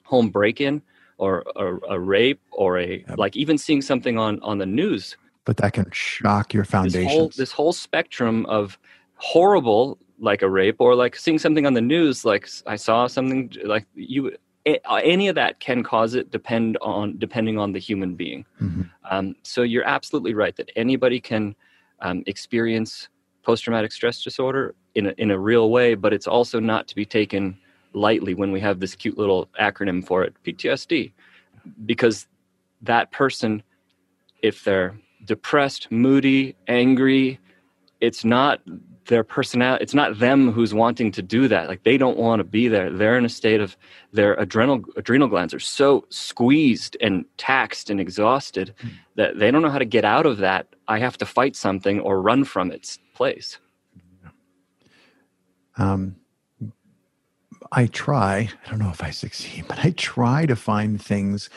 [0.04, 0.80] home break in,
[1.18, 3.18] or a, a, rape, or a yep.
[3.18, 5.16] like even seeing something on on the news.
[5.44, 7.26] But that can shock your foundation.
[7.26, 8.78] This this whole spectrum of
[9.16, 13.52] horrible like a rape or like seeing something on the news like i saw something
[13.64, 14.30] like you
[15.02, 18.82] any of that can cause it depend on depending on the human being mm-hmm.
[19.10, 21.54] um, so you're absolutely right that anybody can
[22.00, 23.08] um, experience
[23.42, 27.06] post-traumatic stress disorder in a, in a real way but it's also not to be
[27.06, 27.58] taken
[27.94, 31.10] lightly when we have this cute little acronym for it ptsd
[31.86, 32.26] because
[32.82, 33.62] that person
[34.42, 37.40] if they're depressed moody angry
[38.00, 38.60] it's not
[39.10, 41.68] their personality it's not them who's wanting to do that.
[41.68, 42.90] Like they don't want to be there.
[42.90, 43.76] They're in a state of
[44.12, 48.90] their adrenal adrenal glands are so squeezed and taxed and exhausted mm.
[49.16, 52.00] that they don't know how to get out of that i have to fight something
[52.00, 53.58] or run from its place.
[55.76, 56.16] Um
[57.72, 61.48] i try i don't know if i succeed but i try to find things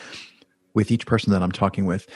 [0.72, 2.06] with each person that i'm talking with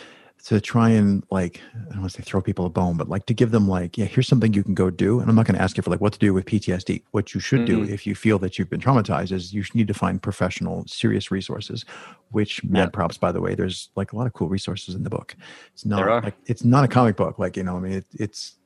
[0.45, 3.27] to try and like I don't want to say throw people a bone, but like
[3.27, 5.21] to give them like, yeah, here's something you can go do.
[5.21, 7.03] And I'm not going to ask you for like what to do with PTSD.
[7.11, 7.85] What you should mm-hmm.
[7.85, 11.31] do if you feel that you've been traumatized is you need to find professional, serious
[11.31, 11.85] resources.
[12.31, 12.87] Which mad yeah.
[12.91, 13.55] props, by the way.
[13.55, 15.35] There's like a lot of cool resources in the book.
[15.73, 17.39] It's not like it's not a comic book.
[17.39, 18.59] Like you know, I mean, it, it's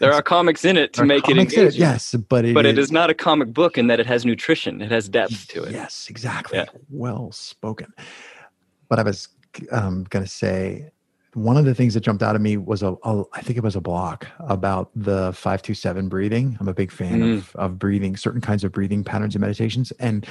[0.00, 1.66] there are comics in it to make it engaging.
[1.66, 4.24] It, yes, but it, but it is not a comic book in that it has
[4.24, 4.80] nutrition.
[4.80, 5.72] It has depth to it.
[5.72, 6.58] Yes, exactly.
[6.58, 6.66] Yeah.
[6.90, 7.92] Well spoken.
[8.88, 9.28] But I was
[9.70, 10.90] um, going to say
[11.38, 13.62] one of the things that jumped out at me was a, a I think it
[13.62, 16.56] was a block about the 527 breathing.
[16.60, 17.36] I'm a big fan mm.
[17.38, 19.92] of, of breathing, certain kinds of breathing patterns and meditations.
[19.92, 20.26] And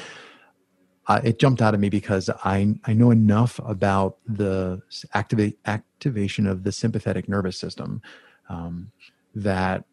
[1.07, 4.81] uh, it jumped out at me because I, I know enough about the
[5.13, 8.01] activate, activation of the sympathetic nervous system
[8.49, 8.91] um,
[9.33, 9.85] that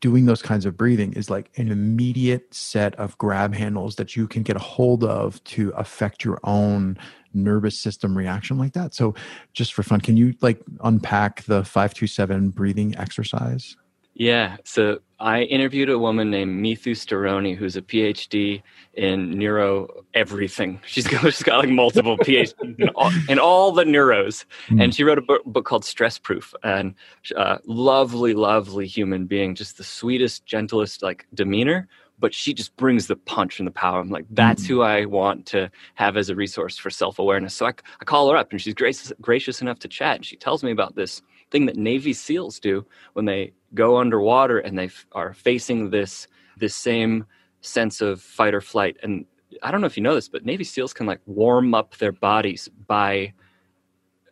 [0.00, 4.26] doing those kinds of breathing is like an immediate set of grab handles that you
[4.26, 6.98] can get a hold of to affect your own
[7.34, 8.94] nervous system reaction like that.
[8.94, 9.14] So,
[9.52, 13.76] just for fun, can you like unpack the 527 breathing exercise?
[14.14, 14.58] Yeah.
[14.64, 18.62] So I interviewed a woman named Mithu Storoni, who's a PhD
[18.94, 20.80] in neuro everything.
[20.86, 24.44] She's got, she's got like multiple PhDs in, all, in all the neuros.
[24.68, 24.84] Mm.
[24.84, 26.52] And she wrote a book, book called Stress Proof.
[26.62, 26.94] And
[27.36, 31.88] uh, lovely, lovely human being, just the sweetest, gentlest like demeanor.
[32.22, 34.00] But she just brings the punch and the power.
[34.00, 34.68] I'm like, that's mm.
[34.68, 37.54] who I want to have as a resource for self awareness.
[37.54, 40.16] So I, I call her up and she's gracious, gracious enough to chat.
[40.16, 41.20] And she tells me about this
[41.50, 46.26] thing that Navy SEALs do when they go underwater and they f- are facing this
[46.56, 47.26] this same
[47.60, 48.96] sense of fight or flight.
[49.02, 49.26] And
[49.62, 52.12] I don't know if you know this, but Navy SEALs can like warm up their
[52.12, 53.32] bodies by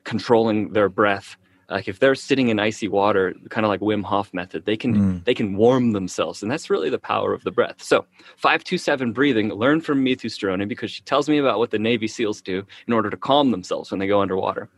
[0.04, 1.36] controlling their breath.
[1.70, 4.94] Like if they're sitting in icy water, kind of like Wim Hof method, they can
[4.94, 5.24] mm.
[5.24, 7.80] they can warm themselves, and that's really the power of the breath.
[7.80, 8.06] So
[8.36, 9.50] five two seven breathing.
[9.50, 12.92] Learn from Mithu Storoni because she tells me about what the Navy SEAls do in
[12.92, 14.68] order to calm themselves when they go underwater.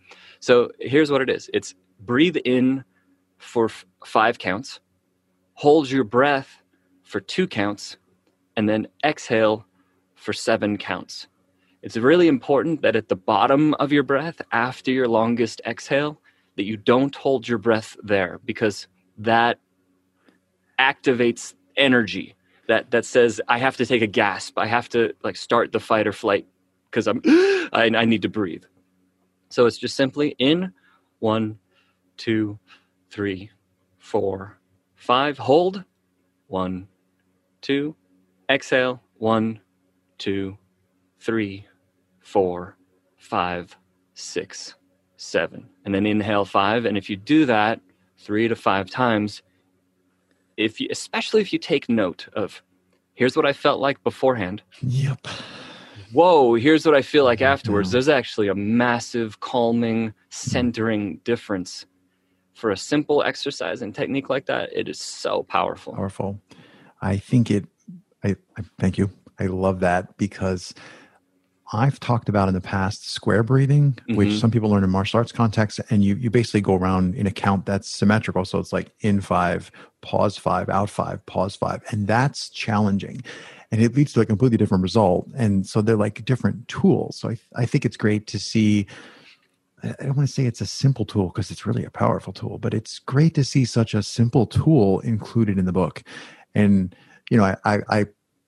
[0.41, 2.85] So here's what it is: it's breathe in
[3.39, 4.81] for f- five counts,
[5.55, 6.63] hold your breath
[7.03, 7.97] for two counts,
[8.57, 9.65] and then exhale
[10.15, 11.27] for seven counts.
[11.83, 16.22] It's really important that at the bottom of your breath, after your longest exhale,
[16.57, 18.89] that you don't hold your breath there because
[19.19, 19.59] that
[20.79, 22.35] activates energy
[22.69, 24.59] that that says I have to take a gasp.
[24.59, 26.47] I have to like start the fight or flight
[26.91, 28.65] because I'm I, I need to breathe.
[29.51, 30.73] So it's just simply in
[31.19, 31.59] one,
[32.17, 32.59] two,
[33.11, 33.51] three,
[33.99, 34.59] four,
[34.97, 35.39] five.
[35.39, 35.85] Hold.
[36.49, 36.89] One,
[37.63, 37.97] two.
[38.51, 39.03] Exhale.
[39.19, 39.61] One,
[40.19, 40.59] two,
[41.21, 41.67] three,
[42.21, 42.77] four,
[43.17, 43.77] five,
[44.15, 44.75] six,
[45.23, 45.69] seven.
[45.85, 46.85] And then inhale five.
[46.85, 47.81] And if you do that
[48.19, 49.43] three to five times,
[50.57, 52.63] if you, especially if you take note of
[53.15, 54.63] here's what I felt like beforehand.
[54.81, 55.27] Yep.
[56.13, 57.53] Whoa, here's what I feel like mm-hmm.
[57.53, 57.91] afterwards.
[57.91, 61.87] There's actually a massive calming, centering difference
[62.63, 65.95] for a simple exercise and technique like that, it is so powerful.
[65.95, 66.41] Powerful.
[67.01, 67.67] I think it,
[68.23, 69.11] I, I thank you.
[69.41, 70.73] I love that because
[71.73, 74.17] I've talked about in the past square breathing, mm-hmm.
[74.17, 77.27] which some people learn in martial arts context, and you you basically go around in
[77.27, 78.45] a count that's symmetrical.
[78.45, 79.71] So it's like in five,
[80.01, 83.23] pause five, out five, pause five, and that's challenging,
[83.71, 85.27] and it leads to a completely different result.
[85.37, 87.17] And so they're like different tools.
[87.17, 88.87] So I I think it's great to see
[89.83, 92.59] I don't want to say it's a simple tool because it's really a powerful tool,
[92.59, 96.05] but it's great to see such a simple tool included in the book.
[96.55, 96.95] And
[97.31, 98.07] you know, I, I, I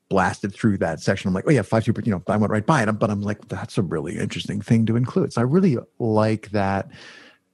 [0.08, 1.28] blasted through that section.
[1.28, 2.02] I'm like, oh yeah, five super.
[2.04, 4.86] You know, I went right by it, but I'm like, that's a really interesting thing
[4.86, 5.32] to include.
[5.32, 6.90] So I really like that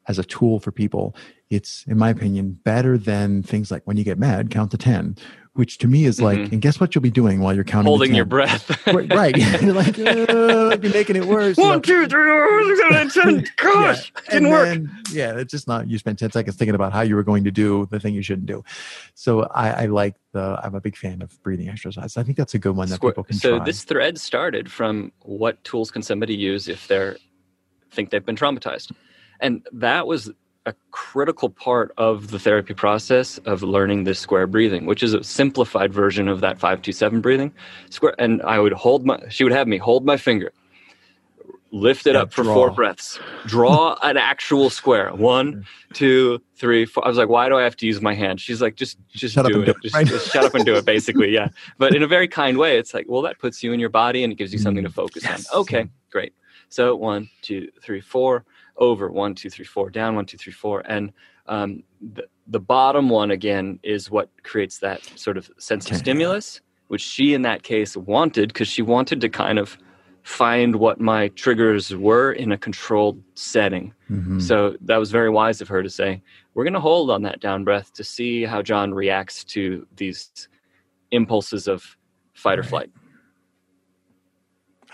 [0.09, 1.15] as a tool for people.
[1.51, 5.17] It's, in my opinion, better than things like when you get mad, count to ten,
[5.55, 6.55] which to me is like, mm-hmm.
[6.55, 8.87] and guess what you'll be doing while you're counting, holding your breath.
[8.87, 9.37] right, right.
[9.63, 11.57] you're like, oh, you're making it worse.
[11.57, 13.45] One, two, three, four, ten.
[13.57, 14.31] Gosh, yeah.
[14.31, 14.69] didn't work.
[14.69, 15.89] Then, yeah, it's just not.
[15.91, 18.23] You spent ten seconds thinking about how you were going to do the thing you
[18.23, 18.63] shouldn't do.
[19.15, 20.61] So I, I like the.
[20.63, 22.17] I'm a big fan of breathing exercise.
[22.17, 23.13] I think that's a good one that Square.
[23.13, 23.65] people can so try.
[23.65, 27.17] this thread started from what tools can somebody use if they're
[27.91, 28.93] think they've been traumatized,
[29.41, 30.31] and that was
[30.67, 35.25] a critical part of the therapy process of learning this square breathing, which is a
[35.25, 37.53] simplified version of that 527 breathing.
[37.89, 40.53] Square and I would hold my she would have me hold my finger,
[41.71, 42.55] lift it yeah, up for draw.
[42.55, 45.15] four breaths, draw an actual square.
[45.15, 47.07] One, two, three, four.
[47.07, 48.39] I was like, why do I have to use my hand?
[48.39, 49.65] She's like, just just shut do it.
[49.65, 49.77] Do it.
[49.83, 50.07] Just, right?
[50.07, 51.31] just, shut up and do it, basically.
[51.31, 51.49] Yeah.
[51.79, 54.25] But in a very kind way, it's like, well, that puts you in your body
[54.25, 54.95] and it gives you something to mm.
[54.95, 55.49] focus yes.
[55.49, 55.61] on.
[55.61, 56.35] Okay, great.
[56.69, 58.45] So one, two, three, four
[58.81, 60.83] over one, two, three, four, down one, two, three, four.
[60.87, 61.13] And
[61.47, 66.61] um, the, the bottom one, again, is what creates that sort of sense of stimulus,
[66.89, 69.77] which she, in that case, wanted because she wanted to kind of
[70.23, 73.95] find what my triggers were in a controlled setting.
[74.11, 74.41] Mm-hmm.
[74.41, 76.23] So that was very wise of her to say,
[76.55, 80.49] we're going to hold on that down breath to see how John reacts to these
[81.11, 81.97] impulses of
[82.35, 82.91] fight or flight.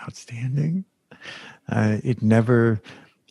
[0.01, 0.85] Outstanding.
[1.69, 2.81] Uh, it never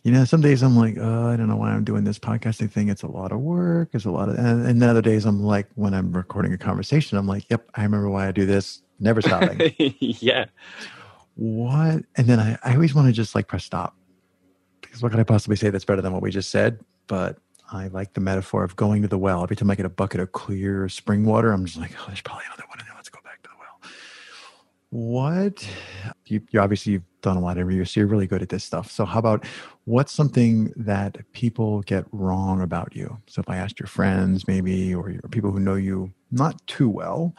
[0.07, 2.71] you know, some days I'm like, oh, I don't know why I'm doing this podcasting
[2.71, 2.87] thing.
[2.87, 3.89] It's a lot of work.
[3.91, 6.57] It's a lot of, and, and then other days I'm like, when I'm recording a
[6.57, 8.83] conversation, I'm like, yep, I remember why I do this.
[9.01, 9.75] Never stopping.
[9.99, 10.45] yeah.
[11.35, 12.05] What?
[12.15, 13.97] And then I, I always want to just like press stop
[14.79, 16.79] because what could I possibly say that's better than what we just said?
[17.07, 17.39] But
[17.69, 19.43] I like the metaphor of going to the well.
[19.43, 22.21] Every time I get a bucket of clear spring water, I'm just like, oh, there's
[22.21, 22.95] probably another one in there.
[22.95, 23.91] Let's go back to the well.
[24.89, 25.67] What?
[26.27, 28.63] You, you obviously you've done a lot of reviews, so you're really good at this
[28.63, 28.89] stuff.
[28.89, 29.45] So how about
[29.85, 33.17] what's something that people get wrong about you?
[33.27, 36.87] So if I asked your friends, maybe, or, or people who know you not too
[36.87, 37.35] well,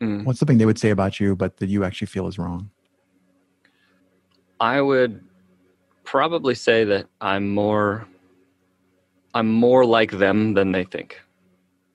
[0.00, 0.24] mm.
[0.24, 2.70] what's something they would say about you, but that you actually feel is wrong?
[4.60, 5.24] I would
[6.04, 8.06] probably say that I'm more
[9.32, 11.20] I'm more like them than they think.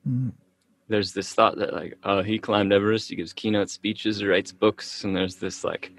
[0.08, 0.32] Mm.
[0.88, 4.52] There's this thought that like, oh, he climbed Everest, he gives keynote speeches, he writes
[4.52, 5.92] books, and there's this like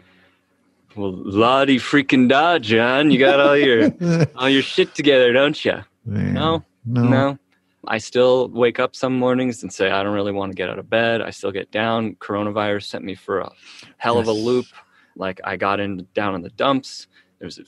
[0.97, 3.11] well, lottie freaking da, John.
[3.11, 3.91] You got all your
[4.35, 5.83] all your shit together, don't you?
[6.05, 7.39] No, no, no.
[7.87, 10.79] I still wake up some mornings and say I don't really want to get out
[10.79, 11.21] of bed.
[11.21, 12.15] I still get down.
[12.15, 13.51] Coronavirus sent me for a
[13.97, 14.23] hell yes.
[14.23, 14.65] of a loop.
[15.15, 17.07] Like I got in down in the dumps.
[17.39, 17.63] There was a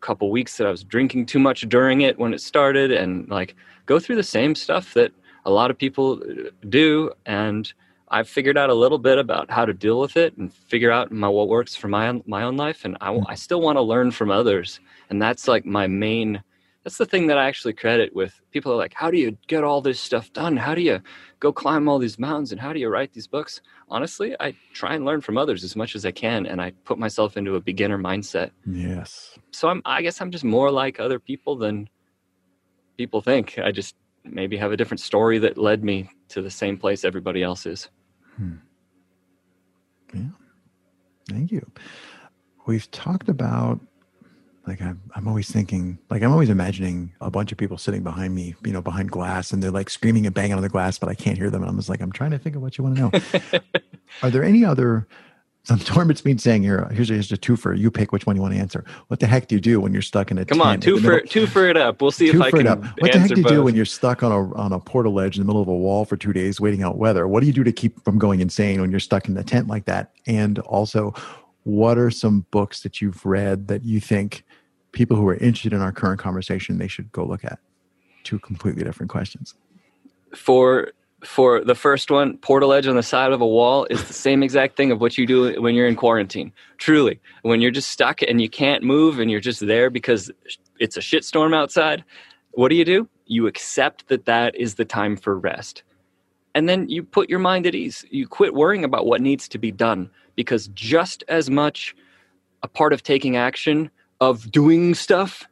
[0.00, 3.54] couple weeks that I was drinking too much during it when it started, and like
[3.86, 5.12] go through the same stuff that
[5.46, 6.20] a lot of people
[6.68, 7.72] do, and
[8.08, 11.12] I've figured out a little bit about how to deal with it and figure out
[11.12, 12.84] my, what works for my own, my own life.
[12.84, 13.24] And I, mm.
[13.28, 14.80] I still want to learn from others.
[15.08, 16.42] And that's like my main,
[16.82, 19.64] that's the thing that I actually credit with people are like, how do you get
[19.64, 20.56] all this stuff done?
[20.56, 21.00] How do you
[21.40, 22.50] go climb all these mountains?
[22.50, 23.60] And how do you write these books?
[23.88, 26.46] Honestly, I try and learn from others as much as I can.
[26.46, 28.50] And I put myself into a beginner mindset.
[28.66, 29.38] Yes.
[29.52, 31.88] So I'm, I guess I'm just more like other people than
[32.96, 33.58] people think.
[33.58, 33.94] I just
[34.26, 37.88] maybe have a different story that led me to the same place everybody else is.
[38.36, 38.54] Hmm.
[40.14, 40.22] Yeah.
[41.28, 41.68] Thank you.
[42.66, 43.80] We've talked about
[44.66, 48.34] like I'm, I'm always thinking like i'm always imagining a bunch of people sitting behind
[48.34, 51.08] me you know behind glass and they're like screaming and banging on the glass but
[51.08, 52.84] i can't hear them and i'm just like i'm trying to think of what you
[52.84, 53.60] want to know
[54.22, 55.06] are there any other
[55.68, 57.76] some Torbert's been saying here, here's a, here's a twofer.
[57.76, 58.84] You pick which one you want to answer.
[59.08, 61.20] What the heck do you do when you're stuck in a Come on, two for
[61.22, 62.00] two for it up.
[62.00, 62.60] We'll see if I can.
[62.60, 62.84] It up.
[62.98, 63.52] What the heck do you both.
[63.52, 66.04] do when you're stuck on a on a portaledge in the middle of a wall
[66.04, 67.26] for two days waiting out weather?
[67.26, 69.66] What do you do to keep from going insane when you're stuck in a tent
[69.66, 70.12] like that?
[70.24, 71.12] And also,
[71.64, 74.44] what are some books that you've read that you think
[74.92, 77.58] people who are interested in our current conversation they should go look at?
[78.22, 79.54] Two completely different questions.
[80.32, 80.92] For
[81.24, 84.76] for the first one, portaledge on the side of a wall is the same exact
[84.76, 86.52] thing of what you do when you're in quarantine.
[86.78, 90.30] Truly, when you're just stuck and you can't move and you're just there because
[90.78, 92.04] it's a shitstorm outside,
[92.52, 93.08] what do you do?
[93.26, 95.82] You accept that that is the time for rest.
[96.54, 98.04] And then you put your mind at ease.
[98.10, 101.94] You quit worrying about what needs to be done because just as much
[102.62, 103.90] a part of taking action
[104.20, 105.46] of doing stuff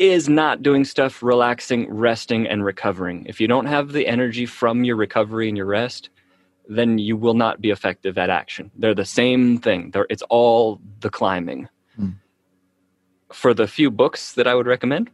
[0.00, 3.26] is not doing stuff, relaxing, resting, and recovering.
[3.26, 6.08] If you don't have the energy from your recovery and your rest,
[6.66, 8.70] then you will not be effective at action.
[8.76, 9.90] They're the same thing.
[9.90, 11.68] They're, it's all the climbing.
[12.00, 12.14] Mm.
[13.30, 15.10] For the few books that I would recommend,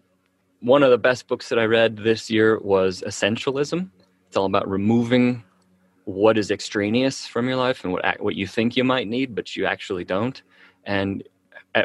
[0.61, 3.91] one of the best books that I read this year was Essentialism.
[4.29, 5.43] It's all about removing
[6.05, 9.57] what is extraneous from your life and what what you think you might need, but
[9.57, 10.41] you actually don't.
[10.85, 11.25] And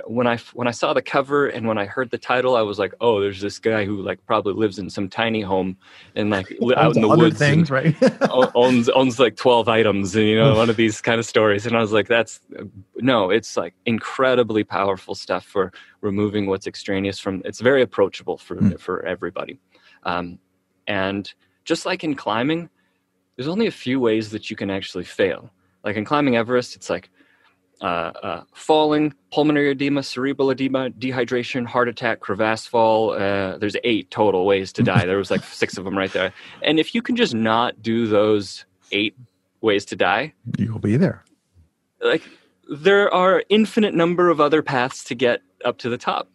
[0.06, 2.80] when I when I saw the cover and when I heard the title, I was
[2.80, 5.78] like, oh, there's this guy who like probably lives in some tiny home
[6.16, 7.96] and like out in the woods, things, right?
[8.56, 11.66] owns owns like twelve items, and you know, one of these kind of stories.
[11.66, 12.40] And I was like, that's
[12.98, 17.42] no, it's like incredibly powerful stuff for removing what's extraneous from.
[17.44, 18.80] It's very approachable for mm.
[18.80, 19.60] for everybody,
[20.04, 20.40] um,
[20.88, 21.34] and
[21.66, 22.70] just like in climbing,
[23.36, 25.52] there's only a few ways that you can actually fail.
[25.84, 27.10] Like in climbing Everest, it's like
[27.82, 33.12] uh, uh, falling, pulmonary edema, cerebral edema, dehydration, heart attack, crevasse fall.
[33.12, 35.06] Uh, there's eight total ways to die.
[35.06, 36.32] There was like six of them right there.
[36.62, 39.16] And if you can just not do those eight
[39.62, 41.24] ways to die, you'll be there.
[42.02, 42.24] Like
[42.70, 46.30] there are infinite number of other paths to get up to the top.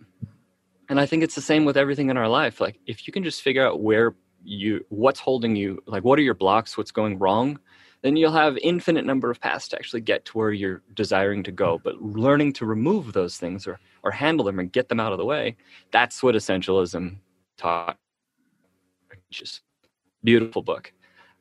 [0.88, 2.60] And I think it's the same with everything in our life.
[2.60, 6.22] Like if you can just figure out where you what's holding you, like what are
[6.22, 7.58] your blocks, what's going wrong,
[8.06, 11.50] then you'll have infinite number of paths to actually get to where you're desiring to
[11.50, 11.80] go.
[11.82, 15.18] But learning to remove those things or or handle them and get them out of
[15.18, 15.56] the way
[15.90, 17.16] that's what essentialism
[17.56, 17.98] taught.
[19.30, 19.62] Just
[20.22, 20.92] beautiful book.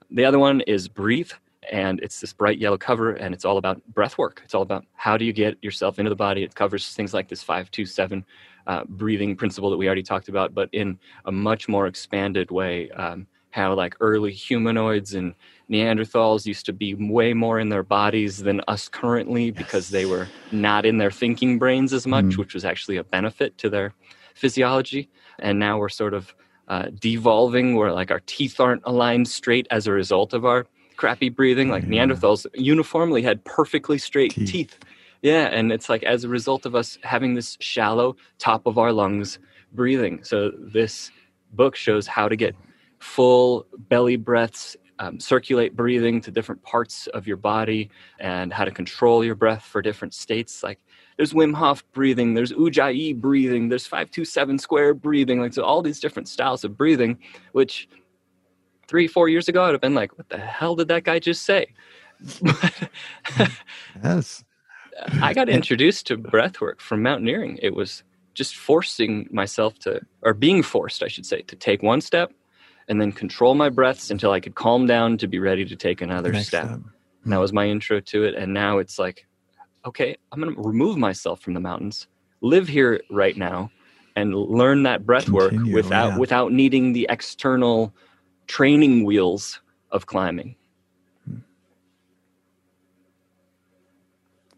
[0.09, 1.31] The other one is breathe
[1.71, 4.41] and it's this bright yellow cover and it's all about breath work.
[4.43, 6.43] It's all about how do you get yourself into the body.
[6.43, 8.25] It covers things like this 527
[8.67, 12.89] uh, breathing principle that we already talked about but in a much more expanded way
[12.91, 15.33] um, how like early humanoids and
[15.69, 19.55] Neanderthals used to be way more in their bodies than us currently yes.
[19.57, 22.37] because they were not in their thinking brains as much, mm.
[22.37, 23.93] which was actually a benefit to their
[24.35, 25.09] physiology.
[25.39, 26.35] And now we're sort of
[26.67, 31.29] uh, devolving where like our teeth aren't aligned straight as a result of our crappy
[31.29, 31.69] breathing.
[31.69, 32.05] Like yeah.
[32.05, 34.51] Neanderthals uniformly had perfectly straight teeth.
[34.51, 34.79] teeth.
[35.21, 38.91] Yeah, and it's like as a result of us having this shallow top of our
[38.91, 39.39] lungs
[39.73, 40.23] breathing.
[40.23, 41.09] So this
[41.53, 42.55] book shows how to get
[42.99, 47.89] full belly breaths, um, circulate breathing to different parts of your body,
[48.19, 50.63] and how to control your breath for different states.
[50.63, 50.79] Like
[51.17, 55.39] there's Wim Hof breathing, there's Ujjayi breathing, there's 527 square breathing.
[55.41, 57.17] Like so, all these different styles of breathing,
[57.51, 57.87] which
[58.87, 61.43] three, four years ago, I'd have been like, what the hell did that guy just
[61.43, 61.73] say?
[64.03, 64.43] yes.
[65.21, 67.59] I got introduced to breath work from mountaineering.
[67.61, 72.01] It was just forcing myself to, or being forced, I should say, to take one
[72.01, 72.31] step
[72.87, 76.01] and then control my breaths until I could calm down to be ready to take
[76.01, 76.67] another Next step.
[76.67, 76.91] Time.
[77.23, 78.35] And that was my intro to it.
[78.35, 79.25] And now it's like,
[79.85, 82.07] okay, I'm going to remove myself from the mountains,
[82.41, 83.71] live here right now,
[84.15, 86.17] and learn that breath Continue, work without yeah.
[86.17, 87.93] without needing the external
[88.47, 89.59] training wheels
[89.91, 90.55] of climbing.
[91.27, 91.37] Hmm.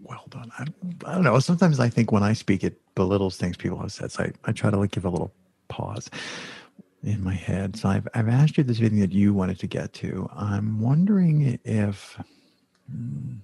[0.02, 0.52] Well done.
[0.60, 0.66] I,
[1.06, 1.40] I don't know.
[1.40, 4.12] Sometimes I think when I speak, it belittles things people have said.
[4.12, 5.34] So I, I try to like give a little
[5.70, 6.10] pause
[7.04, 7.76] in my head.
[7.78, 10.30] So I've, I've asked you this thing that you wanted to get to.
[10.36, 12.20] I'm wondering if,
[12.90, 13.36] hmm,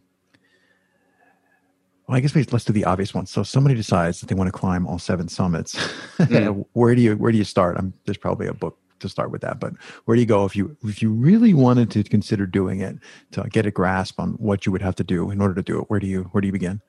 [2.07, 3.25] well, I guess we, let's do the obvious one.
[3.25, 5.77] So somebody decides that they want to climb all seven summits.
[6.19, 6.63] Mm.
[6.73, 7.75] where do you where do you start?
[7.75, 9.73] I'm, there's probably a book to start with that, but
[10.05, 12.97] where do you go if you if you really wanted to consider doing it
[13.31, 15.79] to get a grasp on what you would have to do in order to do
[15.79, 15.89] it?
[15.89, 16.81] Where do you where do you begin?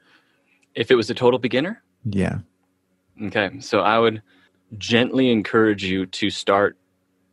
[0.75, 2.41] If it was a total beginner, yeah.
[3.23, 4.23] Okay, so I would
[4.79, 6.77] gently encourage you to start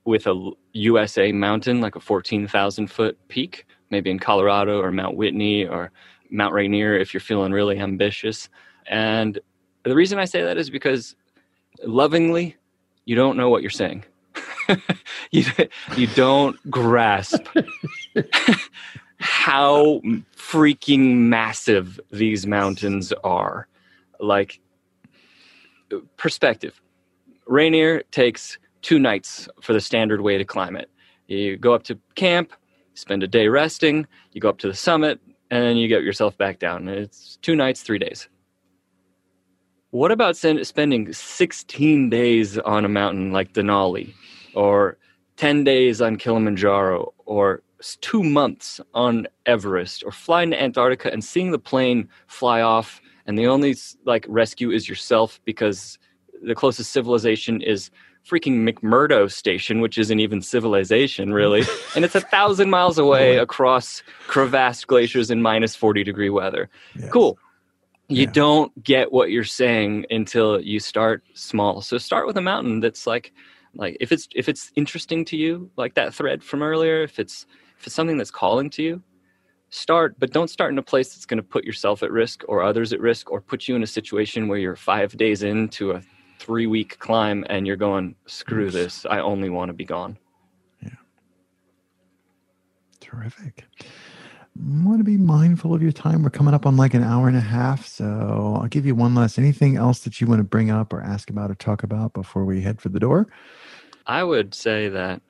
[0.06, 5.66] with a USA mountain, like a 14,000 foot peak, maybe in Colorado or Mount Whitney
[5.66, 5.92] or
[6.30, 8.50] Mount Rainier if you're feeling really ambitious.
[8.88, 9.40] And
[9.84, 11.16] the reason I say that is because
[11.84, 12.56] lovingly,
[13.06, 14.06] you don't know what you're saying.
[15.32, 15.44] you,
[15.98, 17.46] you don't grasp
[19.20, 20.02] how
[20.36, 23.68] freaking massive these mountains are.
[24.20, 24.60] Like,
[26.16, 26.82] perspective
[27.52, 30.90] Rainier takes two nights for the standard way to climb it.
[31.28, 32.54] You go up to camp,
[32.94, 35.20] spend a day resting, you go up to the summit,
[35.52, 36.88] and then you get yourself back down.
[36.88, 38.30] It's two nights, three days.
[39.90, 44.14] What about spending 16 days on a mountain like Denali,
[44.56, 44.98] or
[45.36, 47.64] 10 days on Kilimanjaro, or
[48.00, 53.38] two months on Everest, or flying to Antarctica and seeing the plane fly off, and
[53.38, 53.76] the only
[54.06, 56.00] like rescue is yourself because
[56.44, 57.92] the closest civilization is
[58.28, 61.64] freaking McMurdo Station, which isn't even civilization really,
[61.96, 66.70] and it's a thousand miles away across crevassed glaciers in minus forty degree weather.
[66.96, 67.12] Yes.
[67.12, 67.38] Cool.
[68.12, 68.32] You yeah.
[68.32, 71.82] don't get what you're saying until you start small.
[71.82, 73.32] So start with a mountain that's like,
[73.74, 77.04] like if it's if it's interesting to you, like that thread from earlier.
[77.04, 77.46] If it's
[77.80, 79.02] if it's something that's calling to you,
[79.70, 80.16] start.
[80.20, 82.92] But don't start in a place that's going to put yourself at risk or others
[82.92, 86.02] at risk, or put you in a situation where you're five days into a
[86.42, 89.06] three week climb and you're going, screw this.
[89.06, 90.18] I only want to be gone.
[90.82, 90.90] Yeah.
[93.00, 93.66] Terrific.
[94.60, 96.24] want to be mindful of your time.
[96.24, 97.86] We're coming up on like an hour and a half.
[97.86, 101.02] So I'll give you one last anything else that you want to bring up or
[101.02, 103.28] ask about or talk about before we head for the door?
[104.08, 105.22] I would say that,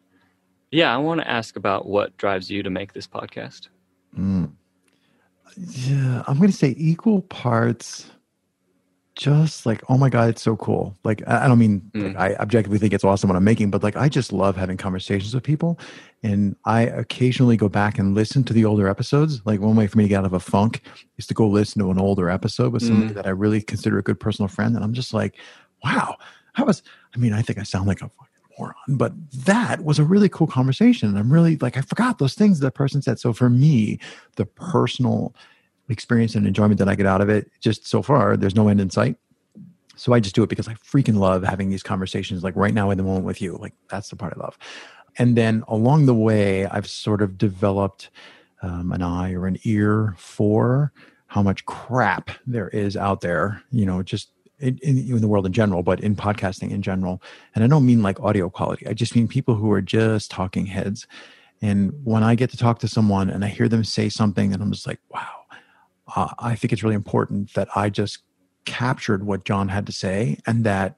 [0.72, 3.68] yeah, I want to ask about what drives you to make this podcast.
[4.18, 4.54] Mm.
[5.58, 8.10] Yeah, I'm going to say equal parts
[9.22, 12.08] just like oh my god it's so cool like i don't mean mm.
[12.08, 14.78] like, i objectively think it's awesome what i'm making but like i just love having
[14.78, 15.80] conversations with people
[16.24, 20.00] and i occasionally go back and listen to the older episodes like one way for
[20.00, 20.82] me to get out of a funk
[21.20, 23.14] is to go listen to an older episode with somebody mm.
[23.14, 25.36] that i really consider a good personal friend and i'm just like
[25.84, 26.16] wow
[26.56, 26.82] i was
[27.14, 29.14] i mean i think i sound like a fucking moron but
[29.46, 32.72] that was a really cool conversation and i'm really like i forgot those things that
[32.72, 34.00] person said so for me
[34.38, 35.36] the personal
[35.90, 37.52] experience and enjoyment that I get out of it.
[37.60, 39.18] Just so far, there's no end in sight.
[39.96, 42.90] So I just do it because I freaking love having these conversations like right now
[42.90, 43.58] in the moment with you.
[43.58, 44.58] Like that's the part I love.
[45.18, 48.10] And then along the way, I've sort of developed
[48.62, 50.92] um, an eye or an ear for
[51.28, 55.46] how much crap there is out there, you know, just in, in, in, the world
[55.46, 57.22] in general, but in podcasting in general.
[57.56, 58.88] And I don't mean like audio quality.
[58.88, 61.08] I just mean people who are just talking heads.
[61.62, 64.62] And when I get to talk to someone and I hear them say something, and
[64.62, 65.41] I'm just like, wow,
[66.16, 68.20] uh, I think it's really important that I just
[68.66, 70.96] captured what John had to say and that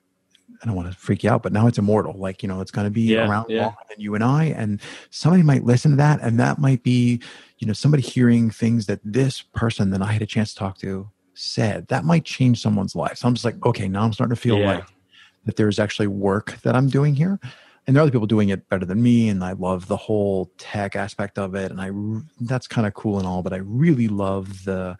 [0.62, 2.14] I don't want to freak you out, but now it's immortal.
[2.14, 3.64] Like, you know, it's going to be yeah, around yeah.
[3.64, 4.46] longer than you and I.
[4.46, 6.22] And somebody might listen to that.
[6.22, 7.22] And that might be,
[7.60, 10.78] you know, somebody hearing things that this person that I had a chance to talk
[10.80, 11.88] to said.
[11.88, 13.18] That might change someone's life.
[13.18, 14.76] So I'm just like, okay, now I'm starting to feel yeah.
[14.76, 14.86] like
[15.46, 17.40] that there's actually work that I'm doing here
[17.86, 20.52] and there are other people doing it better than me and i love the whole
[20.58, 21.90] tech aspect of it and i
[22.42, 24.98] that's kind of cool and all but i really love the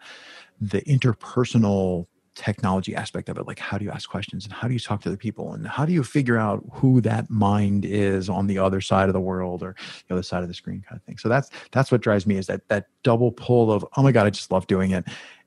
[0.60, 4.74] the interpersonal technology aspect of it like how do you ask questions and how do
[4.74, 8.28] you talk to the people and how do you figure out who that mind is
[8.28, 9.76] on the other side of the world or
[10.08, 11.16] the other side of the screen kind of thing.
[11.16, 14.26] So that's that's what drives me is that that double pull of oh my god
[14.26, 15.04] i just love doing it.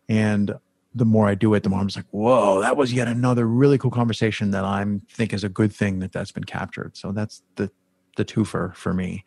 [0.07, 0.55] And
[0.97, 3.45] the more I do it, the more I'm just like, whoa, that was yet another
[3.45, 6.97] really cool conversation that I'm think is a good thing that that's been captured.
[6.97, 7.71] So that's the
[8.15, 9.23] the twofer for me.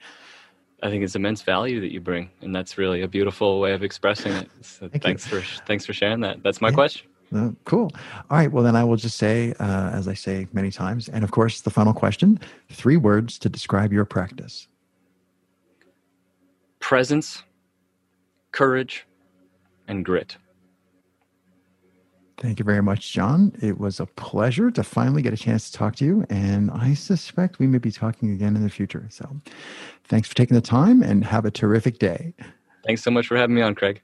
[0.83, 3.83] I think it's immense value that you bring, and that's really a beautiful way of
[3.83, 4.51] expressing it.
[4.63, 5.41] So Thank thanks you.
[5.41, 6.43] for thanks for sharing that.
[6.43, 6.75] That's my yeah.
[6.75, 7.07] question.
[7.35, 7.93] Uh, cool.
[8.29, 8.51] All right.
[8.51, 11.61] Well, then I will just say, uh, as I say many times, and of course,
[11.61, 12.41] the final question:
[12.71, 14.67] three words to describe your practice.
[16.81, 17.45] Presence,
[18.53, 19.07] courage,
[19.87, 20.37] and grit.
[22.41, 23.53] Thank you very much, John.
[23.61, 26.25] It was a pleasure to finally get a chance to talk to you.
[26.31, 29.07] And I suspect we may be talking again in the future.
[29.11, 29.41] So
[30.05, 32.33] thanks for taking the time and have a terrific day.
[32.87, 34.01] Thanks so much for having me on, Craig.